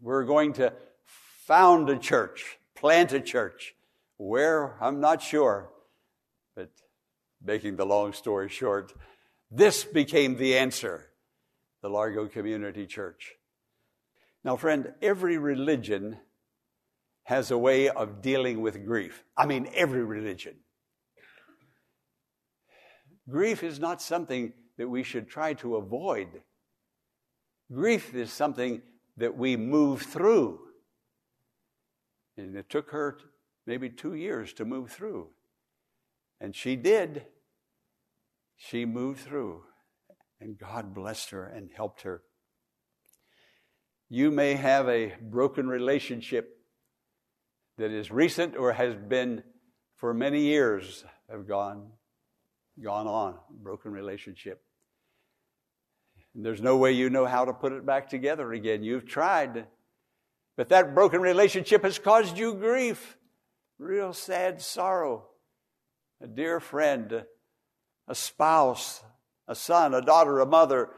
We're 0.00 0.24
going 0.24 0.54
to 0.54 0.72
found 1.48 1.88
a 1.88 1.98
church, 1.98 2.58
plant 2.74 3.12
a 3.12 3.20
church. 3.20 3.74
Where? 4.16 4.76
I'm 4.82 5.00
not 5.00 5.22
sure. 5.22 5.70
But 6.56 6.70
making 7.44 7.76
the 7.76 7.86
long 7.86 8.12
story 8.12 8.48
short, 8.48 8.92
this 9.50 9.84
became 9.84 10.36
the 10.36 10.56
answer 10.56 11.06
the 11.80 11.88
Largo 11.88 12.26
Community 12.26 12.86
Church. 12.86 13.34
Now, 14.44 14.56
friend, 14.56 14.92
every 15.00 15.38
religion 15.38 16.18
has 17.24 17.50
a 17.50 17.58
way 17.58 17.88
of 17.88 18.22
dealing 18.22 18.60
with 18.60 18.84
grief. 18.84 19.24
I 19.36 19.46
mean, 19.46 19.68
every 19.74 20.02
religion. 20.02 20.56
Grief 23.28 23.62
is 23.62 23.78
not 23.78 24.00
something 24.00 24.54
that 24.78 24.88
we 24.88 25.02
should 25.02 25.28
try 25.28 25.52
to 25.54 25.76
avoid. 25.76 26.28
Grief 27.70 28.14
is 28.14 28.32
something 28.32 28.80
that 29.18 29.36
we 29.36 29.56
move 29.56 30.02
through. 30.02 30.60
And 32.36 32.56
it 32.56 32.70
took 32.70 32.90
her 32.92 33.18
maybe 33.66 33.90
two 33.90 34.14
years 34.14 34.52
to 34.54 34.64
move 34.64 34.90
through. 34.90 35.28
And 36.40 36.54
she 36.54 36.76
did. 36.76 37.26
She 38.56 38.84
moved 38.84 39.20
through. 39.20 39.62
And 40.40 40.56
God 40.56 40.94
blessed 40.94 41.30
her 41.30 41.44
and 41.44 41.70
helped 41.74 42.02
her. 42.02 42.22
You 44.08 44.30
may 44.30 44.54
have 44.54 44.88
a 44.88 45.14
broken 45.20 45.68
relationship 45.68 46.58
that 47.78 47.90
is 47.90 48.10
recent 48.10 48.56
or 48.56 48.72
has 48.72 48.94
been 48.94 49.42
for 49.96 50.12
many 50.12 50.42
years 50.42 51.04
have 51.30 51.46
gone 51.46 51.90
gone 52.82 53.06
on 53.06 53.34
broken 53.50 53.90
relationship 53.90 54.62
and 56.34 56.44
there's 56.44 56.62
no 56.62 56.76
way 56.76 56.92
you 56.92 57.10
know 57.10 57.26
how 57.26 57.44
to 57.44 57.52
put 57.52 57.72
it 57.72 57.84
back 57.84 58.08
together 58.08 58.52
again 58.52 58.82
you've 58.82 59.06
tried 59.06 59.66
but 60.56 60.68
that 60.68 60.94
broken 60.94 61.20
relationship 61.20 61.82
has 61.82 61.98
caused 61.98 62.38
you 62.38 62.54
grief 62.54 63.16
real 63.78 64.12
sad 64.12 64.60
sorrow 64.60 65.26
a 66.20 66.26
dear 66.26 66.60
friend 66.60 67.24
a 68.06 68.14
spouse 68.14 69.02
a 69.46 69.54
son 69.54 69.94
a 69.94 70.00
daughter 70.00 70.40
a 70.40 70.46
mother 70.46 70.90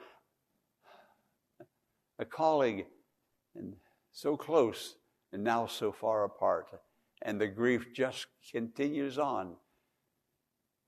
a 2.19 2.25
colleague 2.25 2.87
and 3.55 3.75
so 4.13 4.37
close 4.37 4.97
and 5.33 5.43
now 5.43 5.67
so 5.67 5.93
far 5.93 6.25
apart. 6.25 6.69
And 7.23 7.41
the 7.41 7.47
grief 7.47 7.89
just 7.95 8.27
continues 8.51 9.19
on 9.19 9.57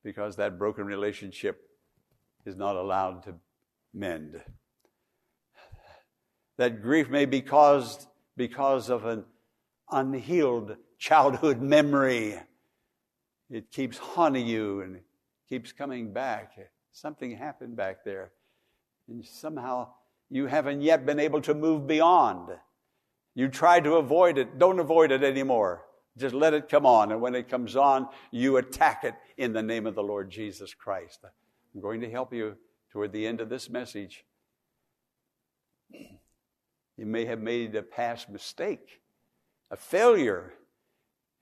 because 0.04 0.36
that 0.36 0.58
broken 0.58 0.84
relationship 0.84 1.68
is 2.44 2.56
not 2.56 2.76
allowed 2.76 3.22
to 3.24 3.34
mend. 3.94 4.40
That 6.58 6.82
grief 6.82 7.08
may 7.08 7.24
be 7.24 7.40
caused 7.40 8.06
because 8.36 8.90
of 8.90 9.04
an 9.04 9.24
unhealed 9.90 10.76
childhood 10.98 11.60
memory. 11.60 12.38
It 13.52 13.70
keeps 13.70 13.98
haunting 13.98 14.46
you 14.46 14.80
and 14.80 15.00
keeps 15.46 15.72
coming 15.72 16.10
back. 16.10 16.58
Something 16.90 17.36
happened 17.36 17.76
back 17.76 18.02
there. 18.02 18.32
And 19.08 19.22
somehow 19.24 19.88
you 20.30 20.46
haven't 20.46 20.80
yet 20.80 21.04
been 21.04 21.20
able 21.20 21.42
to 21.42 21.52
move 21.52 21.86
beyond. 21.86 22.48
You 23.34 23.48
try 23.48 23.78
to 23.80 23.96
avoid 23.96 24.38
it. 24.38 24.58
Don't 24.58 24.80
avoid 24.80 25.12
it 25.12 25.22
anymore. 25.22 25.84
Just 26.16 26.34
let 26.34 26.54
it 26.54 26.70
come 26.70 26.86
on. 26.86 27.12
And 27.12 27.20
when 27.20 27.34
it 27.34 27.50
comes 27.50 27.76
on, 27.76 28.08
you 28.30 28.56
attack 28.56 29.04
it 29.04 29.14
in 29.36 29.52
the 29.52 29.62
name 29.62 29.86
of 29.86 29.94
the 29.94 30.02
Lord 30.02 30.30
Jesus 30.30 30.72
Christ. 30.72 31.20
I'm 31.74 31.80
going 31.82 32.00
to 32.00 32.10
help 32.10 32.32
you 32.32 32.56
toward 32.90 33.12
the 33.12 33.26
end 33.26 33.42
of 33.42 33.50
this 33.50 33.68
message. 33.68 34.24
You 35.90 37.06
may 37.06 37.26
have 37.26 37.40
made 37.40 37.74
a 37.74 37.82
past 37.82 38.30
mistake, 38.30 39.02
a 39.70 39.76
failure. 39.76 40.54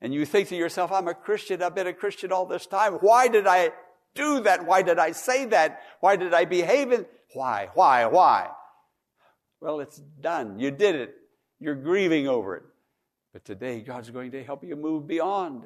And 0.01 0.13
you 0.13 0.25
think 0.25 0.49
to 0.49 0.55
yourself, 0.55 0.91
I'm 0.91 1.07
a 1.07 1.13
Christian. 1.13 1.61
I've 1.61 1.75
been 1.75 1.87
a 1.87 1.93
Christian 1.93 2.31
all 2.31 2.45
this 2.45 2.65
time. 2.65 2.93
Why 2.93 3.27
did 3.27 3.45
I 3.45 3.71
do 4.15 4.41
that? 4.41 4.65
Why 4.65 4.81
did 4.81 4.97
I 4.97 5.11
say 5.11 5.45
that? 5.45 5.81
Why 5.99 6.15
did 6.15 6.33
I 6.33 6.45
behave 6.45 6.91
in? 6.91 7.05
Why? 7.33 7.69
Why? 7.75 8.05
Why? 8.07 8.49
Well, 9.59 9.79
it's 9.79 9.97
done. 9.97 10.59
You 10.59 10.71
did 10.71 10.95
it. 10.95 11.15
You're 11.59 11.75
grieving 11.75 12.27
over 12.27 12.55
it. 12.55 12.63
But 13.31 13.45
today, 13.45 13.81
God's 13.81 14.09
going 14.09 14.31
to 14.31 14.43
help 14.43 14.63
you 14.63 14.75
move 14.75 15.07
beyond. 15.07 15.63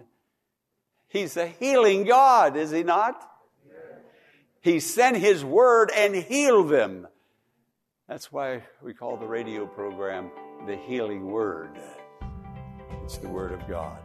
He's 1.08 1.38
a 1.38 1.48
healing 1.48 2.04
God, 2.04 2.58
is 2.58 2.72
He 2.72 2.84
not? 2.84 3.22
He 4.62 4.80
sent 4.80 5.16
His 5.18 5.46
word 5.46 5.92
and 5.96 6.14
healed 6.16 6.70
them. 6.70 7.08
That's 8.08 8.32
why 8.32 8.64
we 8.84 8.94
call 8.94 9.18
the 9.18 9.28
radio 9.28 9.66
program 9.66 10.30
the 10.68 10.76
Healing 10.76 11.26
Word. 11.28 11.72
It's 13.04 13.18
the 13.18 13.30
Word 13.30 13.52
of 13.52 13.68
God. 13.68 13.98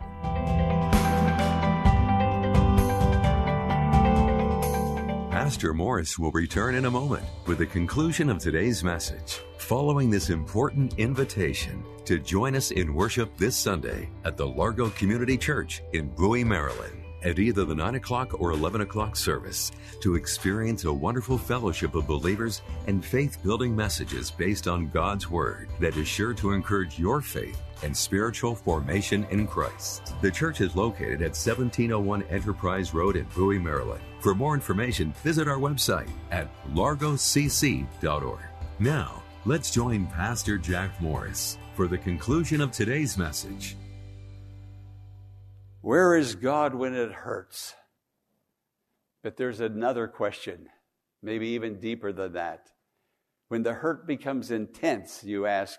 Pastor 5.31 5.75
Morris 5.75 6.19
will 6.19 6.31
return 6.31 6.75
in 6.75 6.85
a 6.85 6.91
moment 6.91 7.25
with 7.47 7.59
the 7.59 7.67
conclusion 7.67 8.31
of 8.31 8.39
today's 8.39 8.85
message, 8.85 9.41
following 9.59 10.09
this 10.09 10.31
important 10.31 10.99
invitation 10.99 11.85
to 12.05 12.19
join 12.19 12.55
us 12.55 12.71
in 12.71 12.95
worship 12.95 13.37
this 13.37 13.57
Sunday 13.57 14.09
at 14.25 14.37
the 14.37 14.47
Largo 14.47 14.91
Community 14.91 15.37
Church 15.37 15.83
in 15.93 16.09
Bowie, 16.09 16.45
Maryland 16.45 17.01
at 17.23 17.39
either 17.39 17.65
the 17.65 17.75
9 17.75 17.97
o'clock 17.97 18.41
or 18.41 18.53
11 18.53 18.81
o'clock 18.81 19.17
service 19.17 19.73
to 20.01 20.15
experience 20.15 20.85
a 20.85 20.93
wonderful 20.93 21.39
fellowship 21.39 21.95
of 21.95 22.07
believers 22.07 22.63
and 22.87 23.05
faith 23.05 23.43
building 23.43 23.75
messages 23.75 24.31
based 24.31 24.67
on 24.67 24.89
God's 24.89 25.29
Word 25.29 25.69
that 25.81 25.97
is 25.97 26.09
sure 26.09 26.35
to 26.35 26.53
encourage 26.53 26.99
your 26.99 27.21
faith 27.21 27.61
and 27.83 27.97
spiritual 27.97 28.55
formation 28.55 29.27
in 29.31 29.47
Christ. 29.47 30.15
The 30.21 30.31
church 30.31 30.61
is 30.61 30.77
located 30.77 31.23
at 31.23 31.37
1701 31.37 32.23
Enterprise 32.25 32.95
Road 32.95 33.17
in 33.17 33.27
Bowie, 33.37 33.59
Maryland. 33.59 34.03
For 34.21 34.35
more 34.35 34.55
information, 34.55 35.13
visit 35.23 35.49
our 35.49 35.59
website 35.59 36.11
at 36.31 36.49
largocc.org. 36.75 38.41
Now, 38.79 39.23
let's 39.45 39.71
join 39.71 40.07
Pastor 40.07 40.59
Jack 40.59 41.01
Morris 41.01 41.59
for 41.75 41.89
the 41.89 41.99
conclusion 41.99 42.61
of 42.61 42.73
today's 42.73 43.17
message. 43.17 43.77
Where 45.81 46.15
is 46.15 46.35
God 46.35 46.75
when 46.75 46.95
it 46.95 47.11
hurts? 47.11 47.75
But 49.23 49.37
there's 49.37 49.61
another 49.61 50.09
question, 50.09 50.69
maybe 51.23 51.49
even 51.49 51.81
deeper 51.81 52.13
than 52.13 52.35
that. 52.35 52.69
When 53.49 53.63
the 53.63 53.75
hurt 53.75 54.07
becomes 54.07 54.51
intense, 54.51 55.25
you 55.25 55.47
ask, 55.47 55.79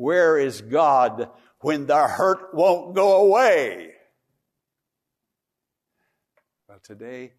where 0.00 0.38
is 0.38 0.62
God 0.62 1.28
when 1.60 1.84
the 1.84 2.08
hurt 2.08 2.54
won't 2.54 2.94
go 2.94 3.20
away? 3.20 3.90
Well, 6.66 6.78
today, 6.82 7.34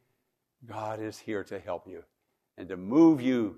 God 0.64 1.02
is 1.02 1.18
here 1.18 1.44
to 1.46 1.60
help 1.60 1.88
you 1.88 2.04
and 2.60 2.70
to 2.70 2.78
move 2.78 3.20
you 3.20 3.56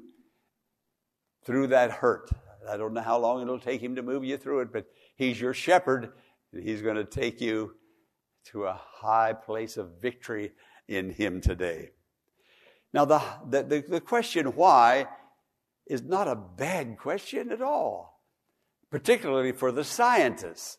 through 1.43 1.67
that 1.67 1.91
hurt. 1.91 2.29
I 2.69 2.77
don't 2.77 2.93
know 2.93 3.01
how 3.01 3.17
long 3.17 3.41
it'll 3.41 3.59
take 3.59 3.81
Him 3.81 3.97
to 3.97 4.01
move 4.01 4.23
you 4.23 4.37
through 4.37 4.61
it, 4.61 4.71
but 4.71 4.85
He's 5.17 5.39
your 5.39 5.53
shepherd, 5.53 6.13
and 6.53 6.63
He's 6.63 6.81
going 6.81 6.95
to 6.95 7.03
take 7.03 7.41
you 7.41 7.75
to 8.51 8.67
a 8.67 8.79
high 8.81 9.33
place 9.33 9.75
of 9.75 10.01
victory 10.01 10.53
in 10.87 11.09
Him 11.09 11.41
today. 11.41 11.89
Now, 12.93 13.03
the, 13.03 13.21
the, 13.49 13.83
the 13.85 14.01
question 14.01 14.45
why 14.55 15.07
is 15.87 16.03
not 16.03 16.29
a 16.29 16.37
bad 16.37 16.97
question 16.97 17.51
at 17.51 17.61
all 17.61 18.12
particularly 18.93 19.51
for 19.51 19.71
the 19.71 19.83
scientists. 19.83 20.77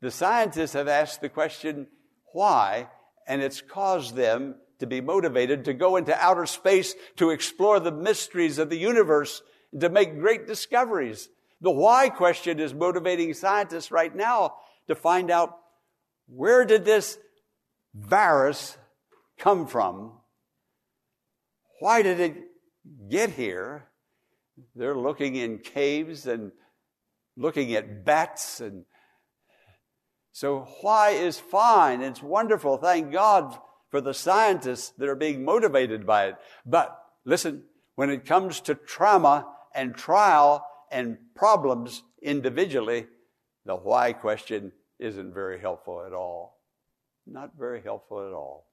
The 0.00 0.12
scientists 0.12 0.74
have 0.74 0.86
asked 0.86 1.20
the 1.20 1.28
question, 1.28 1.88
why? 2.32 2.88
And 3.26 3.42
it's 3.42 3.60
caused 3.60 4.14
them 4.14 4.54
to 4.78 4.86
be 4.86 5.00
motivated 5.00 5.64
to 5.64 5.74
go 5.74 5.96
into 5.96 6.16
outer 6.16 6.46
space 6.46 6.94
to 7.16 7.30
explore 7.30 7.80
the 7.80 7.90
mysteries 7.90 8.58
of 8.58 8.70
the 8.70 8.78
universe 8.78 9.42
and 9.72 9.80
to 9.80 9.88
make 9.88 10.20
great 10.20 10.46
discoveries. 10.46 11.28
The 11.60 11.72
why 11.72 12.08
question 12.08 12.60
is 12.60 12.72
motivating 12.72 13.34
scientists 13.34 13.90
right 13.90 14.14
now 14.14 14.54
to 14.86 14.94
find 14.94 15.28
out 15.28 15.56
where 16.28 16.64
did 16.64 16.84
this 16.84 17.18
virus 17.96 18.78
come 19.40 19.66
from? 19.66 20.12
Why 21.80 22.02
did 22.02 22.20
it 22.20 22.36
get 23.10 23.30
here? 23.30 23.88
They're 24.76 24.96
looking 24.96 25.34
in 25.34 25.58
caves 25.58 26.28
and 26.28 26.52
looking 27.36 27.74
at 27.74 28.04
bats 28.04 28.60
and 28.60 28.84
so 30.32 30.66
why 30.80 31.10
is 31.10 31.38
fine. 31.38 32.02
It's 32.02 32.20
wonderful. 32.20 32.76
Thank 32.76 33.12
God 33.12 33.56
for 33.88 34.00
the 34.00 34.12
scientists 34.12 34.90
that 34.98 35.08
are 35.08 35.14
being 35.14 35.44
motivated 35.44 36.04
by 36.04 36.26
it. 36.26 36.34
But 36.66 36.98
listen, 37.24 37.62
when 37.94 38.10
it 38.10 38.26
comes 38.26 38.60
to 38.62 38.74
trauma 38.74 39.46
and 39.72 39.94
trial 39.94 40.66
and 40.90 41.18
problems 41.36 42.02
individually, 42.20 43.06
the 43.64 43.76
why 43.76 44.12
question 44.12 44.72
isn't 44.98 45.32
very 45.32 45.60
helpful 45.60 46.04
at 46.04 46.12
all. 46.12 46.58
Not 47.26 47.52
very 47.56 47.80
helpful 47.80 48.26
at 48.26 48.32
all. 48.32 48.66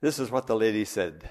This 0.00 0.18
is 0.18 0.30
what 0.30 0.46
the 0.46 0.56
lady 0.56 0.86
said. 0.86 1.28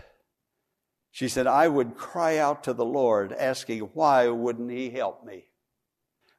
She 1.15 1.29
said, 1.29 1.47
I 1.47 1.69
would 1.69 1.95
cry 1.95 2.37
out 2.37 2.65
to 2.65 2.73
the 2.73 2.83
Lord 2.83 3.31
asking, 3.31 3.79
why 3.93 4.27
wouldn't 4.27 4.69
he 4.69 4.89
help 4.89 5.25
me? 5.25 5.45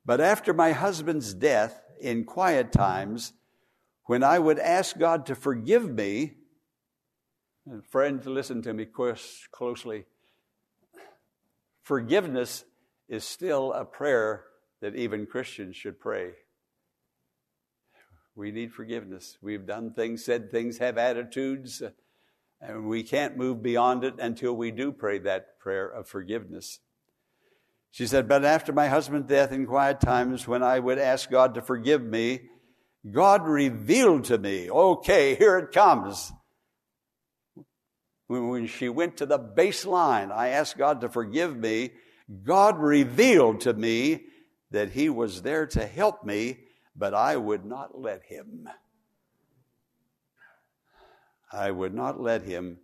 But 0.05 0.21
after 0.21 0.53
my 0.53 0.73
husband's 0.73 1.33
death, 1.33 1.81
in 1.99 2.25
quiet 2.25 2.73
times, 2.73 3.33
when 4.05 4.23
I 4.23 4.39
would 4.39 4.59
ask 4.59 4.99
God 4.99 5.25
to 5.27 5.35
forgive 5.35 5.91
me, 5.91 6.35
and 7.65 7.87
friends, 7.87 8.27
listen 8.27 8.61
to 8.61 8.75
me 8.75 8.85
closely. 8.85 10.05
Forgiveness 11.81 12.67
is 13.09 13.25
still 13.25 13.73
a 13.73 13.87
prayer 13.87 14.45
that 14.83 14.95
even 14.95 15.25
Christians 15.25 15.75
should 15.75 15.99
pray. 15.99 16.33
We 18.35 18.51
need 18.51 18.75
forgiveness. 18.75 19.39
We've 19.41 19.65
done 19.65 19.95
things, 19.95 20.23
said 20.23 20.51
things, 20.51 20.77
have 20.77 20.99
attitudes, 20.99 21.83
and 22.61 22.87
we 22.87 23.03
can't 23.03 23.37
move 23.37 23.63
beyond 23.63 24.05
it 24.05 24.15
until 24.19 24.55
we 24.55 24.71
do 24.71 24.93
pray 24.93 25.19
that 25.19 25.59
prayer 25.59 25.89
of 25.89 26.09
forgiveness. 26.09 26.81
She 27.91 28.07
said, 28.07 28.29
But 28.29 28.45
after 28.45 28.73
my 28.73 28.89
husband's 28.89 29.29
death 29.29 29.53
in 29.53 29.67
quiet 29.67 30.01
times, 30.01 30.47
when 30.47 30.63
I 30.63 30.79
would 30.79 30.99
ask 30.99 31.31
God 31.31 31.55
to 31.55 31.63
forgive 31.63 32.03
me, 32.03 32.41
God 33.11 33.47
revealed 33.47 34.25
to 34.25 34.39
me, 34.39 34.71
okay, 34.71 35.35
here 35.35 35.59
it 35.59 35.73
comes. 35.73 36.33
When 38.27 38.67
she 38.67 38.89
went 38.89 39.19
to 39.19 39.27
the 39.27 39.39
baseline, 39.39 40.33
I 40.33 40.49
asked 40.49 40.77
God 40.77 41.01
to 41.03 41.09
forgive 41.09 41.57
me. 41.57 41.93
God 42.43 42.79
revealed 42.79 43.61
to 43.63 43.73
me 43.73 44.25
that 44.73 44.91
He 44.91 45.09
was 45.09 45.43
there 45.43 45.67
to 45.69 45.87
help 45.87 46.25
me, 46.25 46.59
but 46.97 47.15
I 47.15 47.37
would 47.37 47.65
not 47.65 47.99
let 47.99 48.25
Him. 48.25 48.69
I 51.53 51.71
would 51.71 51.95
not 51.95 52.21
let 52.21 52.43
Him, 52.43 52.79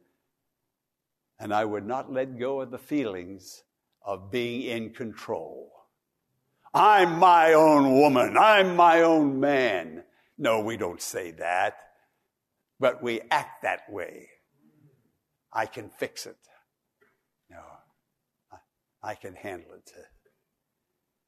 and 1.39 1.53
I 1.53 1.65
would 1.65 1.87
not 1.87 2.13
let 2.13 2.39
go 2.39 2.61
of 2.61 2.71
the 2.71 2.79
feelings 2.79 3.63
of 4.05 4.31
being 4.31 4.63
in 4.63 4.91
control. 4.91 5.71
I'm 6.75 7.19
my 7.19 7.53
own 7.53 7.93
woman. 7.93 8.37
I'm 8.39 8.77
my 8.77 9.03
own 9.03 9.41
man. 9.41 10.05
No, 10.39 10.61
we 10.61 10.77
don't 10.77 11.03
say 11.03 11.33
that, 11.33 11.77
but 12.81 13.03
we 13.03 13.21
act 13.31 13.63
that 13.63 13.91
way. 13.91 14.29
I 15.53 15.67
can 15.67 15.91
fix 15.91 16.27
it. 16.27 16.37
No, 17.51 17.61
I 19.03 19.15
can 19.15 19.35
handle 19.35 19.75
it. 19.75 19.91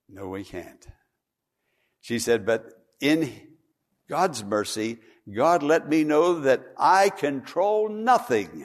No, 0.08 0.28
we 0.28 0.44
can't. 0.44 0.86
She 2.00 2.18
said, 2.18 2.46
but 2.46 2.66
in 3.00 3.30
God's 4.08 4.42
mercy, 4.44 4.98
God 5.32 5.62
let 5.62 5.88
me 5.88 6.04
know 6.04 6.40
that 6.40 6.74
I 6.76 7.08
control 7.08 7.88
nothing 7.88 8.64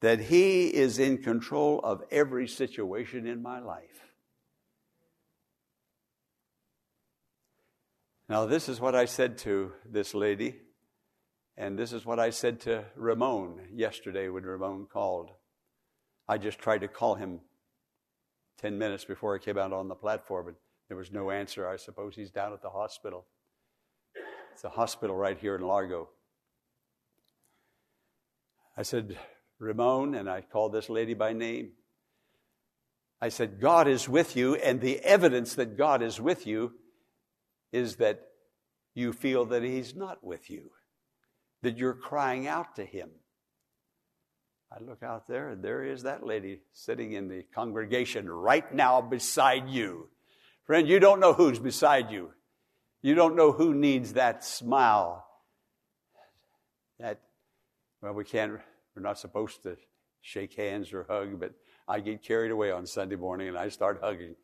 that 0.00 0.18
He 0.18 0.66
is 0.66 0.98
in 0.98 1.18
control 1.18 1.80
of 1.84 2.02
every 2.10 2.48
situation 2.48 3.26
in 3.26 3.40
my 3.40 3.60
life. 3.60 4.02
Now, 8.28 8.46
this 8.46 8.68
is 8.68 8.80
what 8.80 8.94
I 8.94 9.04
said 9.04 9.38
to 9.38 9.72
this 9.88 10.14
lady, 10.14 10.56
and 11.56 11.78
this 11.78 11.92
is 11.92 12.04
what 12.04 12.18
I 12.18 12.30
said 12.30 12.60
to 12.60 12.84
Ramon 12.96 13.60
yesterday 13.72 14.28
when 14.28 14.44
Ramon 14.44 14.86
called. 14.92 15.30
I 16.26 16.38
just 16.38 16.58
tried 16.58 16.80
to 16.80 16.88
call 16.88 17.14
him 17.14 17.40
10 18.60 18.78
minutes 18.78 19.04
before 19.04 19.34
I 19.34 19.38
came 19.38 19.58
out 19.58 19.72
on 19.72 19.88
the 19.88 19.94
platform, 19.94 20.48
and 20.48 20.56
there 20.88 20.96
was 20.96 21.12
no 21.12 21.30
answer. 21.30 21.68
I 21.68 21.76
suppose 21.76 22.16
he's 22.16 22.30
down 22.30 22.52
at 22.52 22.62
the 22.62 22.70
hospital. 22.70 23.26
It's 24.52 24.64
a 24.64 24.68
hospital 24.68 25.16
right 25.16 25.38
here 25.38 25.56
in 25.56 25.62
Largo. 25.62 26.08
I 28.76 28.82
said, 28.82 29.18
Ramon, 29.58 30.14
and 30.14 30.28
I 30.28 30.42
called 30.42 30.72
this 30.72 30.88
lady 30.88 31.14
by 31.14 31.32
name. 31.32 31.72
I 33.20 33.28
said, 33.28 33.60
God 33.60 33.88
is 33.88 34.08
with 34.08 34.36
you, 34.36 34.54
and 34.56 34.80
the 34.80 34.98
evidence 35.00 35.54
that 35.54 35.78
God 35.78 36.02
is 36.02 36.20
with 36.20 36.46
you 36.46 36.72
is 37.72 37.96
that 37.96 38.20
you 38.94 39.12
feel 39.12 39.44
that 39.46 39.62
He's 39.62 39.94
not 39.94 40.22
with 40.22 40.50
you, 40.50 40.70
that 41.62 41.78
you're 41.78 41.94
crying 41.94 42.46
out 42.46 42.76
to 42.76 42.84
Him. 42.84 43.10
I 44.70 44.82
look 44.82 45.02
out 45.02 45.28
there, 45.28 45.50
and 45.50 45.62
there 45.62 45.84
is 45.84 46.02
that 46.02 46.26
lady 46.26 46.60
sitting 46.72 47.12
in 47.12 47.28
the 47.28 47.44
congregation 47.54 48.28
right 48.28 48.72
now 48.74 49.00
beside 49.00 49.68
you. 49.68 50.08
Friend, 50.64 50.88
you 50.88 50.98
don't 50.98 51.20
know 51.20 51.32
who's 51.32 51.58
beside 51.58 52.10
you. 52.10 52.32
You 53.02 53.14
don't 53.14 53.36
know 53.36 53.52
who 53.52 53.74
needs 53.74 54.12
that 54.14 54.44
smile. 54.44 55.26
That, 57.00 57.20
well, 58.00 58.12
we 58.12 58.24
can't 58.24 58.60
we're 58.94 59.02
not 59.02 59.18
supposed 59.18 59.62
to 59.62 59.76
shake 60.20 60.54
hands 60.54 60.92
or 60.92 61.06
hug, 61.08 61.40
but 61.40 61.52
I 61.88 62.00
get 62.00 62.22
carried 62.22 62.50
away 62.50 62.70
on 62.70 62.86
Sunday 62.86 63.16
morning 63.16 63.48
and 63.48 63.58
I 63.58 63.68
start 63.70 64.00
hugging. 64.02 64.36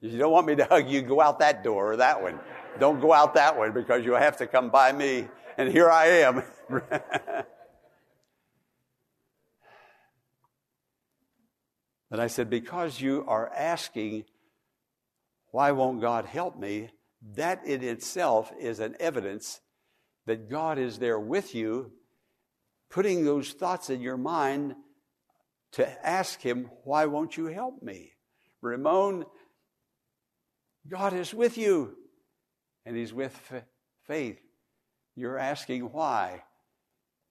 If 0.00 0.12
you 0.12 0.18
don't 0.18 0.32
want 0.32 0.46
me 0.46 0.54
to 0.56 0.64
hug 0.64 0.88
you, 0.88 1.02
go 1.02 1.20
out 1.20 1.40
that 1.40 1.64
door 1.64 1.92
or 1.92 1.96
that 1.96 2.22
one. 2.22 2.38
Don't 2.78 3.00
go 3.00 3.12
out 3.12 3.34
that 3.34 3.56
one 3.56 3.72
because 3.72 4.04
you'll 4.04 4.16
have 4.16 4.36
to 4.38 4.46
come 4.46 4.70
by 4.70 4.92
me. 4.92 5.26
And 5.58 5.70
here 5.70 5.90
I 5.90 6.06
am. 6.06 6.42
and 12.10 12.20
I 12.20 12.26
said, 12.26 12.50
Because 12.50 13.00
you 13.00 13.24
are 13.26 13.50
asking, 13.54 14.24
why 15.50 15.72
won't 15.72 16.02
God 16.02 16.26
help 16.26 16.58
me? 16.58 16.90
That 17.34 17.66
in 17.66 17.82
itself 17.82 18.52
is 18.58 18.80
an 18.80 18.96
evidence 19.00 19.60
that 20.26 20.48
God 20.48 20.78
is 20.78 20.98
there 20.98 21.18
with 21.18 21.54
you 21.54 21.92
putting 22.90 23.24
those 23.24 23.52
thoughts 23.52 23.90
in 23.90 24.00
your 24.00 24.16
mind 24.16 24.74
to 25.72 26.06
ask 26.06 26.40
Him, 26.40 26.70
Why 26.84 27.06
won't 27.06 27.36
you 27.36 27.46
help 27.46 27.82
me? 27.82 28.12
Ramon, 28.62 29.24
God 30.88 31.12
is 31.12 31.34
with 31.34 31.58
you, 31.58 31.96
and 32.84 32.96
He's 32.96 33.12
with 33.12 33.38
f- 33.50 33.64
faith. 34.06 34.40
You're 35.14 35.38
asking 35.38 35.82
why. 35.92 36.42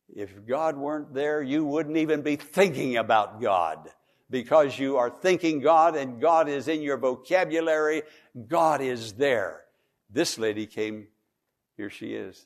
If 0.10 0.45
God 0.45 0.77
weren't 0.77 1.13
there, 1.13 1.41
you 1.41 1.65
wouldn't 1.65 1.97
even 1.97 2.21
be 2.21 2.36
thinking 2.36 2.97
about 2.97 3.41
God 3.41 3.89
because 4.29 4.77
you 4.77 4.97
are 4.97 5.10
thinking 5.10 5.62
God 5.62 5.95
and 5.95 6.21
God 6.21 6.47
is 6.47 6.67
in 6.67 6.81
your 6.81 6.97
vocabulary. 6.97 8.03
God 8.47 8.81
is 8.81 9.13
there. 9.13 9.64
This 10.09 10.37
lady 10.37 10.65
came, 10.65 11.07
here 11.77 11.89
she 11.89 12.13
is. 12.13 12.45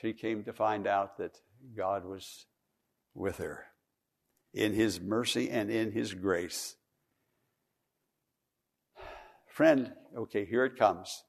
She 0.00 0.12
came 0.12 0.44
to 0.44 0.52
find 0.52 0.86
out 0.86 1.18
that 1.18 1.38
God 1.76 2.04
was 2.04 2.46
with 3.14 3.38
her 3.38 3.66
in 4.54 4.72
His 4.72 5.00
mercy 5.00 5.50
and 5.50 5.70
in 5.70 5.92
His 5.92 6.14
grace. 6.14 6.76
Friend, 9.48 9.92
okay, 10.16 10.44
here 10.46 10.64
it 10.64 10.78
comes. 10.78 11.24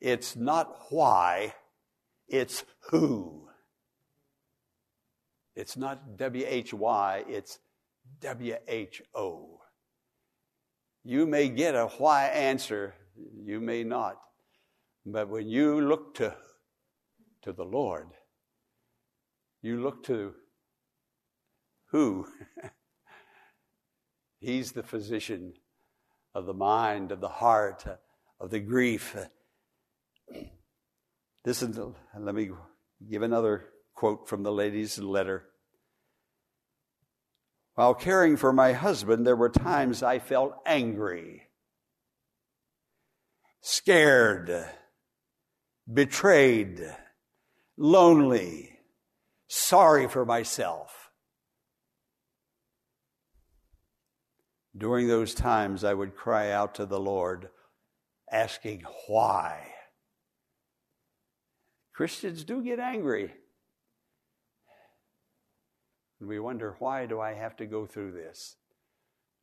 It's 0.00 0.36
not 0.36 0.76
why, 0.90 1.54
it's 2.28 2.64
who. 2.90 3.48
It's 5.56 5.76
not 5.76 6.16
W 6.16 6.44
H 6.46 6.72
Y, 6.72 7.24
it's 7.28 7.58
W 8.20 8.56
H 8.68 9.02
O. 9.14 9.60
You 11.02 11.26
may 11.26 11.48
get 11.48 11.74
a 11.74 11.86
why 11.86 12.26
answer, 12.26 12.94
you 13.44 13.60
may 13.60 13.84
not. 13.84 14.16
But 15.06 15.28
when 15.28 15.48
you 15.48 15.80
look 15.80 16.14
to, 16.16 16.36
to 17.42 17.52
the 17.52 17.64
Lord, 17.64 18.08
you 19.62 19.80
look 19.80 20.04
to 20.04 20.34
who? 21.90 22.26
He's 24.40 24.72
the 24.72 24.82
physician 24.82 25.54
of 26.34 26.46
the 26.46 26.54
mind, 26.54 27.10
of 27.10 27.20
the 27.20 27.28
heart, 27.28 27.84
of 28.40 28.50
the 28.50 28.60
grief. 28.60 29.16
This 31.44 31.62
is, 31.62 31.78
let 32.18 32.34
me 32.34 32.50
give 33.10 33.22
another 33.22 33.66
quote 33.94 34.28
from 34.28 34.42
the 34.42 34.52
lady's 34.52 34.98
letter. 34.98 35.46
While 37.74 37.94
caring 37.94 38.36
for 38.36 38.52
my 38.52 38.72
husband, 38.72 39.26
there 39.26 39.36
were 39.36 39.48
times 39.48 40.02
I 40.02 40.18
felt 40.18 40.54
angry. 40.66 41.47
Scared, 43.60 44.66
betrayed, 45.92 46.80
lonely, 47.76 48.78
sorry 49.48 50.08
for 50.08 50.24
myself. 50.24 51.10
During 54.76 55.08
those 55.08 55.34
times, 55.34 55.82
I 55.82 55.94
would 55.94 56.14
cry 56.14 56.50
out 56.52 56.76
to 56.76 56.86
the 56.86 57.00
Lord, 57.00 57.48
asking 58.30 58.84
why. 59.08 59.72
Christians 61.92 62.44
do 62.44 62.62
get 62.62 62.78
angry. 62.78 63.32
And 66.20 66.28
we 66.28 66.38
wonder, 66.38 66.76
why 66.78 67.06
do 67.06 67.20
I 67.20 67.34
have 67.34 67.56
to 67.56 67.66
go 67.66 67.86
through 67.86 68.12
this? 68.12 68.56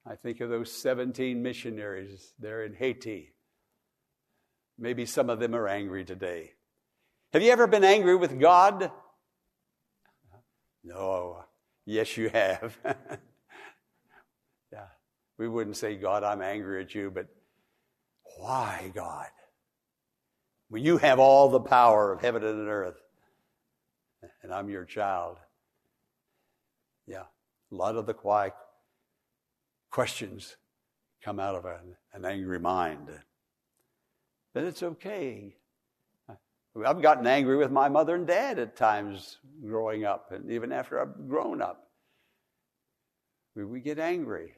I 0.06 0.16
think 0.16 0.40
of 0.40 0.50
those 0.50 0.72
17 0.72 1.42
missionaries 1.42 2.34
there 2.40 2.64
in 2.64 2.74
Haiti. 2.74 3.35
Maybe 4.78 5.06
some 5.06 5.30
of 5.30 5.40
them 5.40 5.56
are 5.56 5.68
angry 5.68 6.04
today. 6.04 6.54
Have 7.34 7.42
you 7.42 7.52
ever 7.52 7.68
been 7.68 7.84
angry 7.84 8.16
with 8.16 8.40
God? 8.40 8.92
No. 10.84 11.44
Yes, 11.86 12.18
you 12.18 12.30
have. 12.30 12.78
yeah. 14.72 14.88
We 15.38 15.48
wouldn't 15.48 15.78
say, 15.78 15.96
God, 15.96 16.24
I'm 16.24 16.42
angry 16.42 16.82
at 16.82 16.96
you, 16.96 17.12
but 17.12 17.28
why, 18.38 18.92
God? 18.94 19.28
When 20.70 20.84
you 20.84 20.98
have 20.98 21.20
all 21.20 21.50
the 21.50 21.60
power 21.60 22.12
of 22.12 22.22
heaven 22.22 22.44
and 22.44 22.68
earth, 22.68 23.02
and 24.42 24.54
I'm 24.54 24.70
your 24.70 24.86
child. 24.86 25.38
Yeah, 27.08 27.24
a 27.72 27.76
lot 27.76 27.96
of 27.96 28.06
the 28.06 28.14
quiet 28.14 28.54
questions 29.92 30.58
come 31.24 31.40
out 31.40 31.56
of 31.56 31.66
an, 31.66 31.96
an 32.14 32.26
angry 32.26 32.60
mind. 32.60 33.10
But 34.56 34.64
it's 34.64 34.82
okay. 34.84 35.54
I've 36.86 37.02
gotten 37.02 37.28
angry 37.28 37.58
with 37.58 37.72
my 37.72 37.90
mother 37.90 38.16
and 38.16 38.26
dad 38.26 38.58
at 38.58 38.78
times 38.78 39.40
growing 39.62 40.06
up, 40.06 40.32
and 40.32 40.50
even 40.50 40.72
after 40.72 41.00
I've 41.00 41.28
grown 41.28 41.62
up. 41.62 41.90
We, 43.54 43.66
we 43.66 43.82
get 43.82 44.00
angry, 44.00 44.54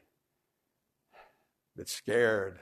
but 1.76 1.88
scared. 1.88 2.60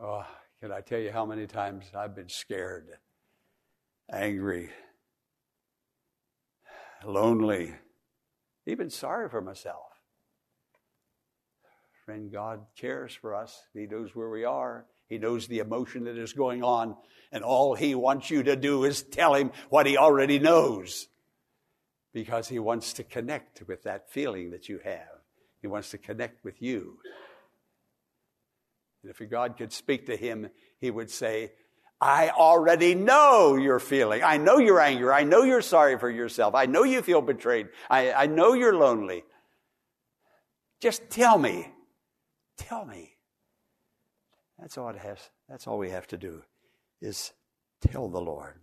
Oh, 0.00 0.26
can 0.60 0.72
I 0.72 0.80
tell 0.80 0.98
you 0.98 1.12
how 1.12 1.24
many 1.24 1.46
times 1.46 1.84
I've 1.96 2.16
been 2.16 2.28
scared, 2.28 2.88
angry, 4.12 4.70
lonely, 7.04 7.76
even 8.66 8.90
sorry 8.90 9.28
for 9.28 9.40
myself? 9.40 9.86
Friend, 12.04 12.32
God 12.32 12.66
cares 12.76 13.14
for 13.14 13.36
us. 13.36 13.62
He 13.72 13.86
knows 13.86 14.16
where 14.16 14.30
we 14.30 14.44
are. 14.44 14.84
He 15.08 15.18
knows 15.18 15.46
the 15.46 15.58
emotion 15.58 16.04
that 16.04 16.16
is 16.16 16.32
going 16.32 16.62
on. 16.62 16.96
And 17.32 17.44
all 17.44 17.74
He 17.74 17.94
wants 17.94 18.30
you 18.30 18.42
to 18.44 18.56
do 18.56 18.84
is 18.84 19.02
tell 19.02 19.34
Him 19.34 19.52
what 19.68 19.86
He 19.86 19.96
already 19.96 20.38
knows. 20.38 21.08
Because 22.12 22.48
He 22.48 22.58
wants 22.58 22.94
to 22.94 23.04
connect 23.04 23.62
with 23.66 23.82
that 23.84 24.10
feeling 24.10 24.50
that 24.50 24.68
you 24.68 24.80
have. 24.84 25.18
He 25.60 25.66
wants 25.66 25.90
to 25.90 25.98
connect 25.98 26.44
with 26.44 26.62
you. 26.62 26.98
And 29.02 29.10
if 29.10 29.30
God 29.30 29.56
could 29.56 29.72
speak 29.72 30.06
to 30.06 30.16
him, 30.16 30.50
he 30.80 30.90
would 30.90 31.10
say, 31.10 31.52
I 32.00 32.30
already 32.30 32.94
know 32.94 33.56
you're 33.56 33.80
feeling. 33.80 34.22
I 34.22 34.36
know 34.36 34.58
you're 34.58 34.80
angry. 34.80 35.10
I 35.10 35.24
know 35.24 35.42
you're 35.42 35.62
sorry 35.62 35.98
for 35.98 36.10
yourself. 36.10 36.54
I 36.54 36.66
know 36.66 36.84
you 36.84 37.02
feel 37.02 37.20
betrayed. 37.20 37.68
I, 37.90 38.12
I 38.12 38.26
know 38.26 38.52
you're 38.52 38.76
lonely. 38.76 39.24
Just 40.80 41.10
tell 41.10 41.38
me. 41.38 41.72
Tell 42.56 42.84
me. 42.84 43.17
That's 44.58 44.76
all 44.76 44.88
it 44.90 44.96
has. 44.96 45.18
That's 45.48 45.66
all 45.66 45.78
we 45.78 45.90
have 45.90 46.06
to 46.08 46.16
do 46.16 46.42
is 47.00 47.32
tell 47.80 48.08
the 48.08 48.20
Lord. 48.20 48.54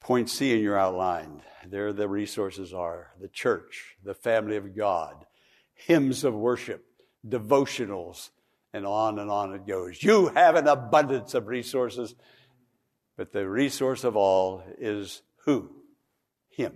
Point 0.00 0.30
C 0.30 0.52
in 0.52 0.60
your 0.60 0.78
outline. 0.78 1.42
There 1.66 1.92
the 1.92 2.08
resources 2.08 2.72
are 2.72 3.12
the 3.20 3.28
church, 3.28 3.96
the 4.02 4.14
family 4.14 4.56
of 4.56 4.76
God, 4.76 5.26
hymns 5.74 6.24
of 6.24 6.34
worship, 6.34 6.84
devotionals, 7.26 8.30
and 8.72 8.86
on 8.86 9.18
and 9.18 9.30
on 9.30 9.54
it 9.54 9.66
goes. 9.66 10.02
You 10.02 10.28
have 10.28 10.54
an 10.54 10.68
abundance 10.68 11.34
of 11.34 11.48
resources, 11.48 12.14
but 13.16 13.32
the 13.32 13.48
resource 13.48 14.04
of 14.04 14.16
all 14.16 14.62
is 14.78 15.22
who? 15.44 15.70
Him, 16.48 16.72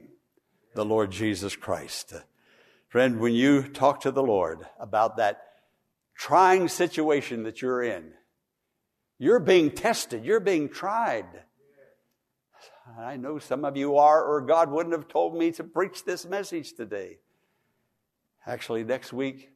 the 0.75 0.85
Lord 0.85 1.11
Jesus 1.11 1.57
Christ. 1.57 2.15
Friend, 2.89 3.21
when 3.21 3.33
you 3.33 3.63
talk 3.63 4.01
to 4.01 4.11
the 4.11 4.23
Lord 4.23 4.67
about 4.79 5.19
that 5.19 5.50
trying 6.21 6.69
situation 6.69 7.45
that 7.45 7.63
you're 7.63 7.83
in, 7.83 8.13
you're 9.19 9.41
being 9.41 9.71
tested, 9.71 10.23
you're 10.23 10.39
being 10.39 10.69
tried. 10.69 11.25
I 12.99 13.17
know 13.17 13.39
some 13.39 13.65
of 13.65 13.75
you 13.75 13.97
are, 13.97 14.23
or 14.23 14.43
God 14.43 14.71
wouldn't 14.71 14.95
have 14.95 15.09
told 15.09 15.35
me 15.35 15.51
to 15.53 15.65
preach 15.65 16.05
this 16.05 16.27
message 16.27 16.75
today. 16.75 17.21
Actually, 18.47 18.85
next 18.85 19.15
week, 19.15 19.49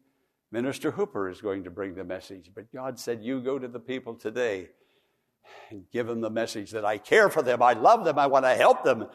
Minister 0.50 0.90
Hooper 0.90 1.28
is 1.28 1.42
going 1.42 1.64
to 1.64 1.70
bring 1.70 1.96
the 1.96 2.04
message, 2.04 2.50
but 2.54 2.72
God 2.72 2.98
said, 2.98 3.22
You 3.22 3.42
go 3.42 3.58
to 3.58 3.68
the 3.68 3.80
people 3.80 4.14
today 4.14 4.70
and 5.68 5.84
give 5.92 6.06
them 6.06 6.22
the 6.22 6.30
message 6.30 6.70
that 6.70 6.86
I 6.86 6.96
care 6.96 7.28
for 7.28 7.42
them, 7.42 7.60
I 7.60 7.74
love 7.74 8.06
them, 8.06 8.18
I 8.18 8.26
want 8.26 8.46
to 8.46 8.54
help 8.54 8.84
them, 8.84 9.08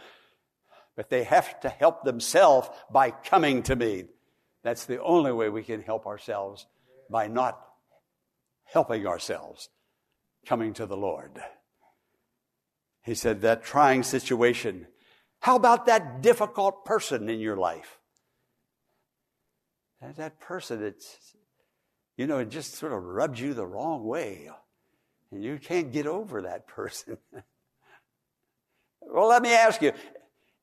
but 0.95 1.09
they 1.09 1.23
have 1.23 1.59
to 1.61 1.69
help 1.69 2.03
themselves 2.03 2.69
by 2.91 3.09
coming 3.09 3.63
to 3.63 3.75
me. 3.75 4.03
That's 4.61 4.85
the 4.85 5.01
only 5.01 5.31
way 5.31 5.49
we 5.49 5.63
can 5.63 5.81
help 5.81 6.05
ourselves 6.05 6.67
by 7.09 7.27
not 7.27 7.59
helping 8.65 9.07
ourselves, 9.07 9.69
coming 10.45 10.73
to 10.73 10.85
the 10.85 10.97
Lord. 10.97 11.39
He 13.03 13.15
said, 13.15 13.41
That 13.41 13.63
trying 13.63 14.03
situation. 14.03 14.87
How 15.41 15.55
about 15.55 15.85
that 15.85 16.21
difficult 16.21 16.85
person 16.85 17.29
in 17.29 17.39
your 17.39 17.55
life? 17.55 17.97
That, 20.01 20.17
that 20.17 20.39
person, 20.39 20.83
it's, 20.83 21.35
you 22.17 22.27
know, 22.27 22.39
it 22.39 22.49
just 22.49 22.75
sort 22.75 22.91
of 22.91 23.03
rubs 23.03 23.39
you 23.39 23.53
the 23.53 23.65
wrong 23.65 24.05
way. 24.05 24.49
And 25.31 25.43
you 25.43 25.57
can't 25.57 25.91
get 25.91 26.07
over 26.07 26.41
that 26.41 26.67
person. 26.67 27.17
well, 29.01 29.27
let 29.27 29.41
me 29.41 29.53
ask 29.53 29.81
you 29.81 29.93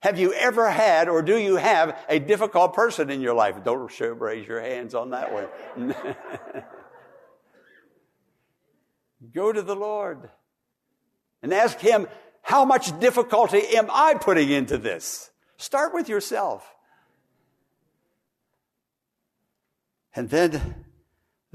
have 0.06 0.20
you 0.20 0.32
ever 0.34 0.70
had 0.70 1.08
or 1.08 1.20
do 1.20 1.36
you 1.36 1.56
have 1.56 1.98
a 2.08 2.20
difficult 2.20 2.74
person 2.74 3.10
in 3.10 3.20
your 3.20 3.34
life? 3.34 3.64
Don't 3.64 3.90
raise 4.00 4.46
your 4.46 4.60
hands 4.60 4.94
on 4.94 5.10
that 5.10 5.32
one. 5.32 5.96
Go 9.34 9.52
to 9.52 9.62
the 9.62 9.74
Lord 9.74 10.30
and 11.42 11.52
ask 11.52 11.80
Him, 11.80 12.06
how 12.42 12.64
much 12.64 12.96
difficulty 13.00 13.60
am 13.76 13.88
I 13.92 14.14
putting 14.14 14.48
into 14.48 14.78
this? 14.78 15.32
Start 15.56 15.92
with 15.92 16.08
yourself. 16.08 16.72
And 20.14 20.30
then 20.30 20.85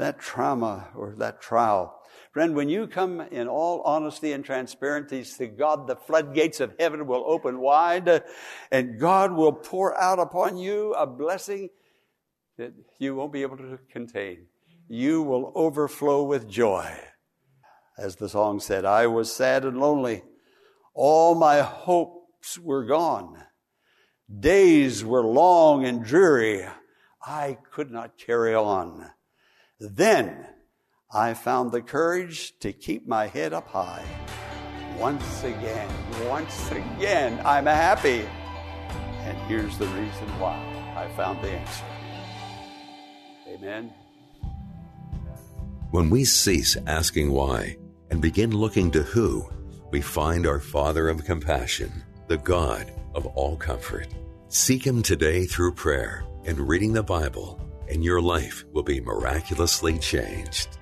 that 0.01 0.19
trauma 0.19 0.87
or 0.95 1.13
that 1.17 1.41
trial. 1.41 2.01
Friend, 2.33 2.55
when 2.55 2.69
you 2.69 2.87
come 2.87 3.21
in 3.21 3.47
all 3.47 3.81
honesty 3.81 4.31
and 4.31 4.43
transparency 4.43 5.23
to 5.37 5.47
God, 5.47 5.85
the 5.85 5.95
floodgates 5.95 6.59
of 6.59 6.73
heaven 6.79 7.05
will 7.05 7.23
open 7.27 7.59
wide 7.59 8.23
and 8.71 8.99
God 8.99 9.31
will 9.31 9.53
pour 9.53 9.99
out 10.01 10.17
upon 10.17 10.57
you 10.57 10.93
a 10.93 11.05
blessing 11.05 11.69
that 12.57 12.73
you 12.99 13.15
won't 13.15 13.31
be 13.31 13.43
able 13.43 13.57
to 13.57 13.77
contain. 13.91 14.47
You 14.87 15.21
will 15.21 15.51
overflow 15.55 16.23
with 16.23 16.49
joy. 16.49 16.91
As 17.97 18.15
the 18.15 18.29
song 18.29 18.59
said, 18.59 18.85
I 18.85 19.07
was 19.07 19.31
sad 19.31 19.65
and 19.65 19.79
lonely. 19.79 20.23
All 20.93 21.35
my 21.35 21.61
hopes 21.61 22.57
were 22.57 22.85
gone. 22.85 23.43
Days 24.39 25.05
were 25.05 25.23
long 25.23 25.85
and 25.85 26.03
dreary. 26.03 26.65
I 27.23 27.57
could 27.71 27.91
not 27.91 28.17
carry 28.17 28.55
on. 28.55 29.11
Then 29.81 30.45
I 31.11 31.33
found 31.33 31.71
the 31.71 31.81
courage 31.81 32.53
to 32.59 32.71
keep 32.71 33.07
my 33.07 33.25
head 33.25 33.51
up 33.51 33.67
high. 33.67 34.05
Once 34.99 35.43
again, 35.43 35.89
once 36.27 36.69
again, 36.69 37.41
I'm 37.43 37.65
happy. 37.65 38.23
And 39.23 39.35
here's 39.47 39.75
the 39.79 39.87
reason 39.87 40.27
why 40.39 40.55
I 40.95 41.07
found 41.17 41.43
the 41.43 41.49
answer. 41.49 41.83
Amen. 43.47 43.91
When 45.89 46.11
we 46.11 46.25
cease 46.25 46.77
asking 46.85 47.31
why 47.31 47.75
and 48.11 48.21
begin 48.21 48.51
looking 48.51 48.91
to 48.91 49.01
who, 49.01 49.49
we 49.89 49.99
find 49.99 50.45
our 50.45 50.59
Father 50.59 51.09
of 51.09 51.25
compassion, 51.25 51.91
the 52.27 52.37
God 52.37 52.91
of 53.15 53.25
all 53.25 53.57
comfort. 53.57 54.09
Seek 54.47 54.85
Him 54.85 55.01
today 55.01 55.45
through 55.45 55.73
prayer 55.73 56.23
and 56.45 56.59
reading 56.59 56.93
the 56.93 57.01
Bible, 57.01 57.59
and 57.91 58.03
your 58.03 58.21
life 58.21 58.63
will 58.71 58.83
be 58.83 59.01
miraculously 59.01 59.99
changed. 59.99 60.77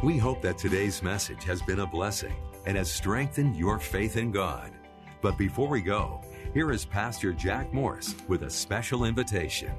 We 0.00 0.16
hope 0.16 0.40
that 0.42 0.58
today's 0.58 1.02
message 1.02 1.42
has 1.42 1.60
been 1.60 1.80
a 1.80 1.86
blessing 1.86 2.34
and 2.66 2.76
has 2.76 2.90
strengthened 2.90 3.56
your 3.56 3.80
faith 3.80 4.16
in 4.16 4.30
God. 4.30 4.70
But 5.20 5.36
before 5.36 5.68
we 5.68 5.80
go, 5.80 6.22
here 6.54 6.70
is 6.70 6.84
Pastor 6.84 7.32
Jack 7.32 7.74
Morris 7.74 8.14
with 8.28 8.44
a 8.44 8.50
special 8.50 9.04
invitation. 9.04 9.72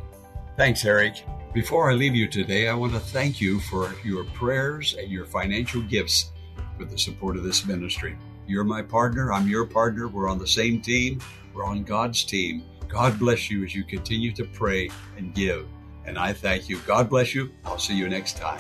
Thanks, 0.58 0.84
Eric. 0.84 1.24
Before 1.54 1.90
I 1.90 1.94
leave 1.94 2.16
you 2.16 2.28
today, 2.28 2.68
I 2.68 2.74
want 2.74 2.92
to 2.94 3.00
thank 3.00 3.40
you 3.40 3.62
for 3.62 3.90
your 4.04 4.26
prayers 4.26 4.96
and 5.00 5.10
your 5.10 5.26
financial 5.26 5.82
gifts 5.84 6.32
with 6.78 6.92
the 6.92 6.98
support 6.98 7.38
of 7.38 7.44
this 7.44 7.66
ministry. 7.66 8.18
You're 8.46 8.66
my 8.66 8.82
partner. 8.82 9.32
I'm 9.32 9.48
your 9.48 9.66
partner. 9.66 10.10
We're 10.10 10.30
on 10.30 10.38
the 10.38 10.48
same 10.48 10.82
team. 10.82 11.22
We're 11.54 11.66
on 11.66 11.84
God's 11.84 12.26
team. 12.26 12.64
God 12.90 13.18
bless 13.18 13.50
you 13.50 13.64
as 13.64 13.74
you 13.74 13.86
continue 13.86 14.34
to 14.34 14.44
pray 14.44 14.90
and 15.18 15.34
give. 15.34 15.66
And 16.06 16.18
I 16.18 16.34
thank 16.34 16.70
you. 16.70 16.80
God 16.80 17.10
bless 17.10 17.34
you. 17.34 17.52
I'll 17.66 17.80
see 17.80 17.96
you 17.96 18.10
next 18.10 18.38
time. 18.38 18.60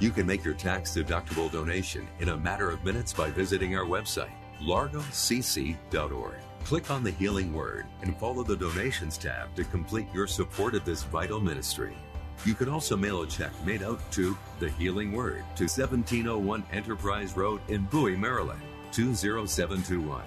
You 0.00 0.10
can 0.10 0.26
make 0.26 0.44
your 0.44 0.54
tax 0.54 0.96
deductible 0.96 1.52
donation 1.52 2.08
in 2.20 2.30
a 2.30 2.36
matter 2.36 2.70
of 2.70 2.84
minutes 2.84 3.12
by 3.12 3.30
visiting 3.30 3.76
our 3.76 3.84
website, 3.84 4.32
largocc.org. 4.62 6.34
Click 6.64 6.90
on 6.90 7.02
the 7.02 7.10
Healing 7.10 7.52
Word 7.52 7.86
and 8.02 8.16
follow 8.18 8.42
the 8.42 8.56
Donations 8.56 9.18
tab 9.18 9.54
to 9.56 9.64
complete 9.64 10.06
your 10.14 10.26
support 10.26 10.74
of 10.74 10.84
this 10.84 11.02
vital 11.04 11.40
ministry. 11.40 11.96
You 12.44 12.54
can 12.54 12.70
also 12.70 12.96
mail 12.96 13.22
a 13.22 13.26
check 13.26 13.52
made 13.66 13.82
out 13.82 14.00
to 14.12 14.36
The 14.60 14.70
Healing 14.70 15.12
Word 15.12 15.44
to 15.56 15.64
1701 15.64 16.64
Enterprise 16.72 17.36
Road 17.36 17.60
in 17.68 17.84
Bowie, 17.84 18.16
Maryland, 18.16 18.62
20721. 18.92 20.22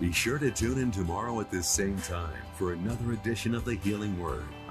Be 0.00 0.12
sure 0.12 0.38
to 0.38 0.50
tune 0.50 0.78
in 0.78 0.90
tomorrow 0.90 1.40
at 1.40 1.50
this 1.50 1.68
same 1.68 1.96
time 2.02 2.42
for 2.56 2.72
another 2.72 3.12
edition 3.12 3.54
of 3.54 3.64
The 3.64 3.76
Healing 3.76 4.20
Word. 4.20 4.44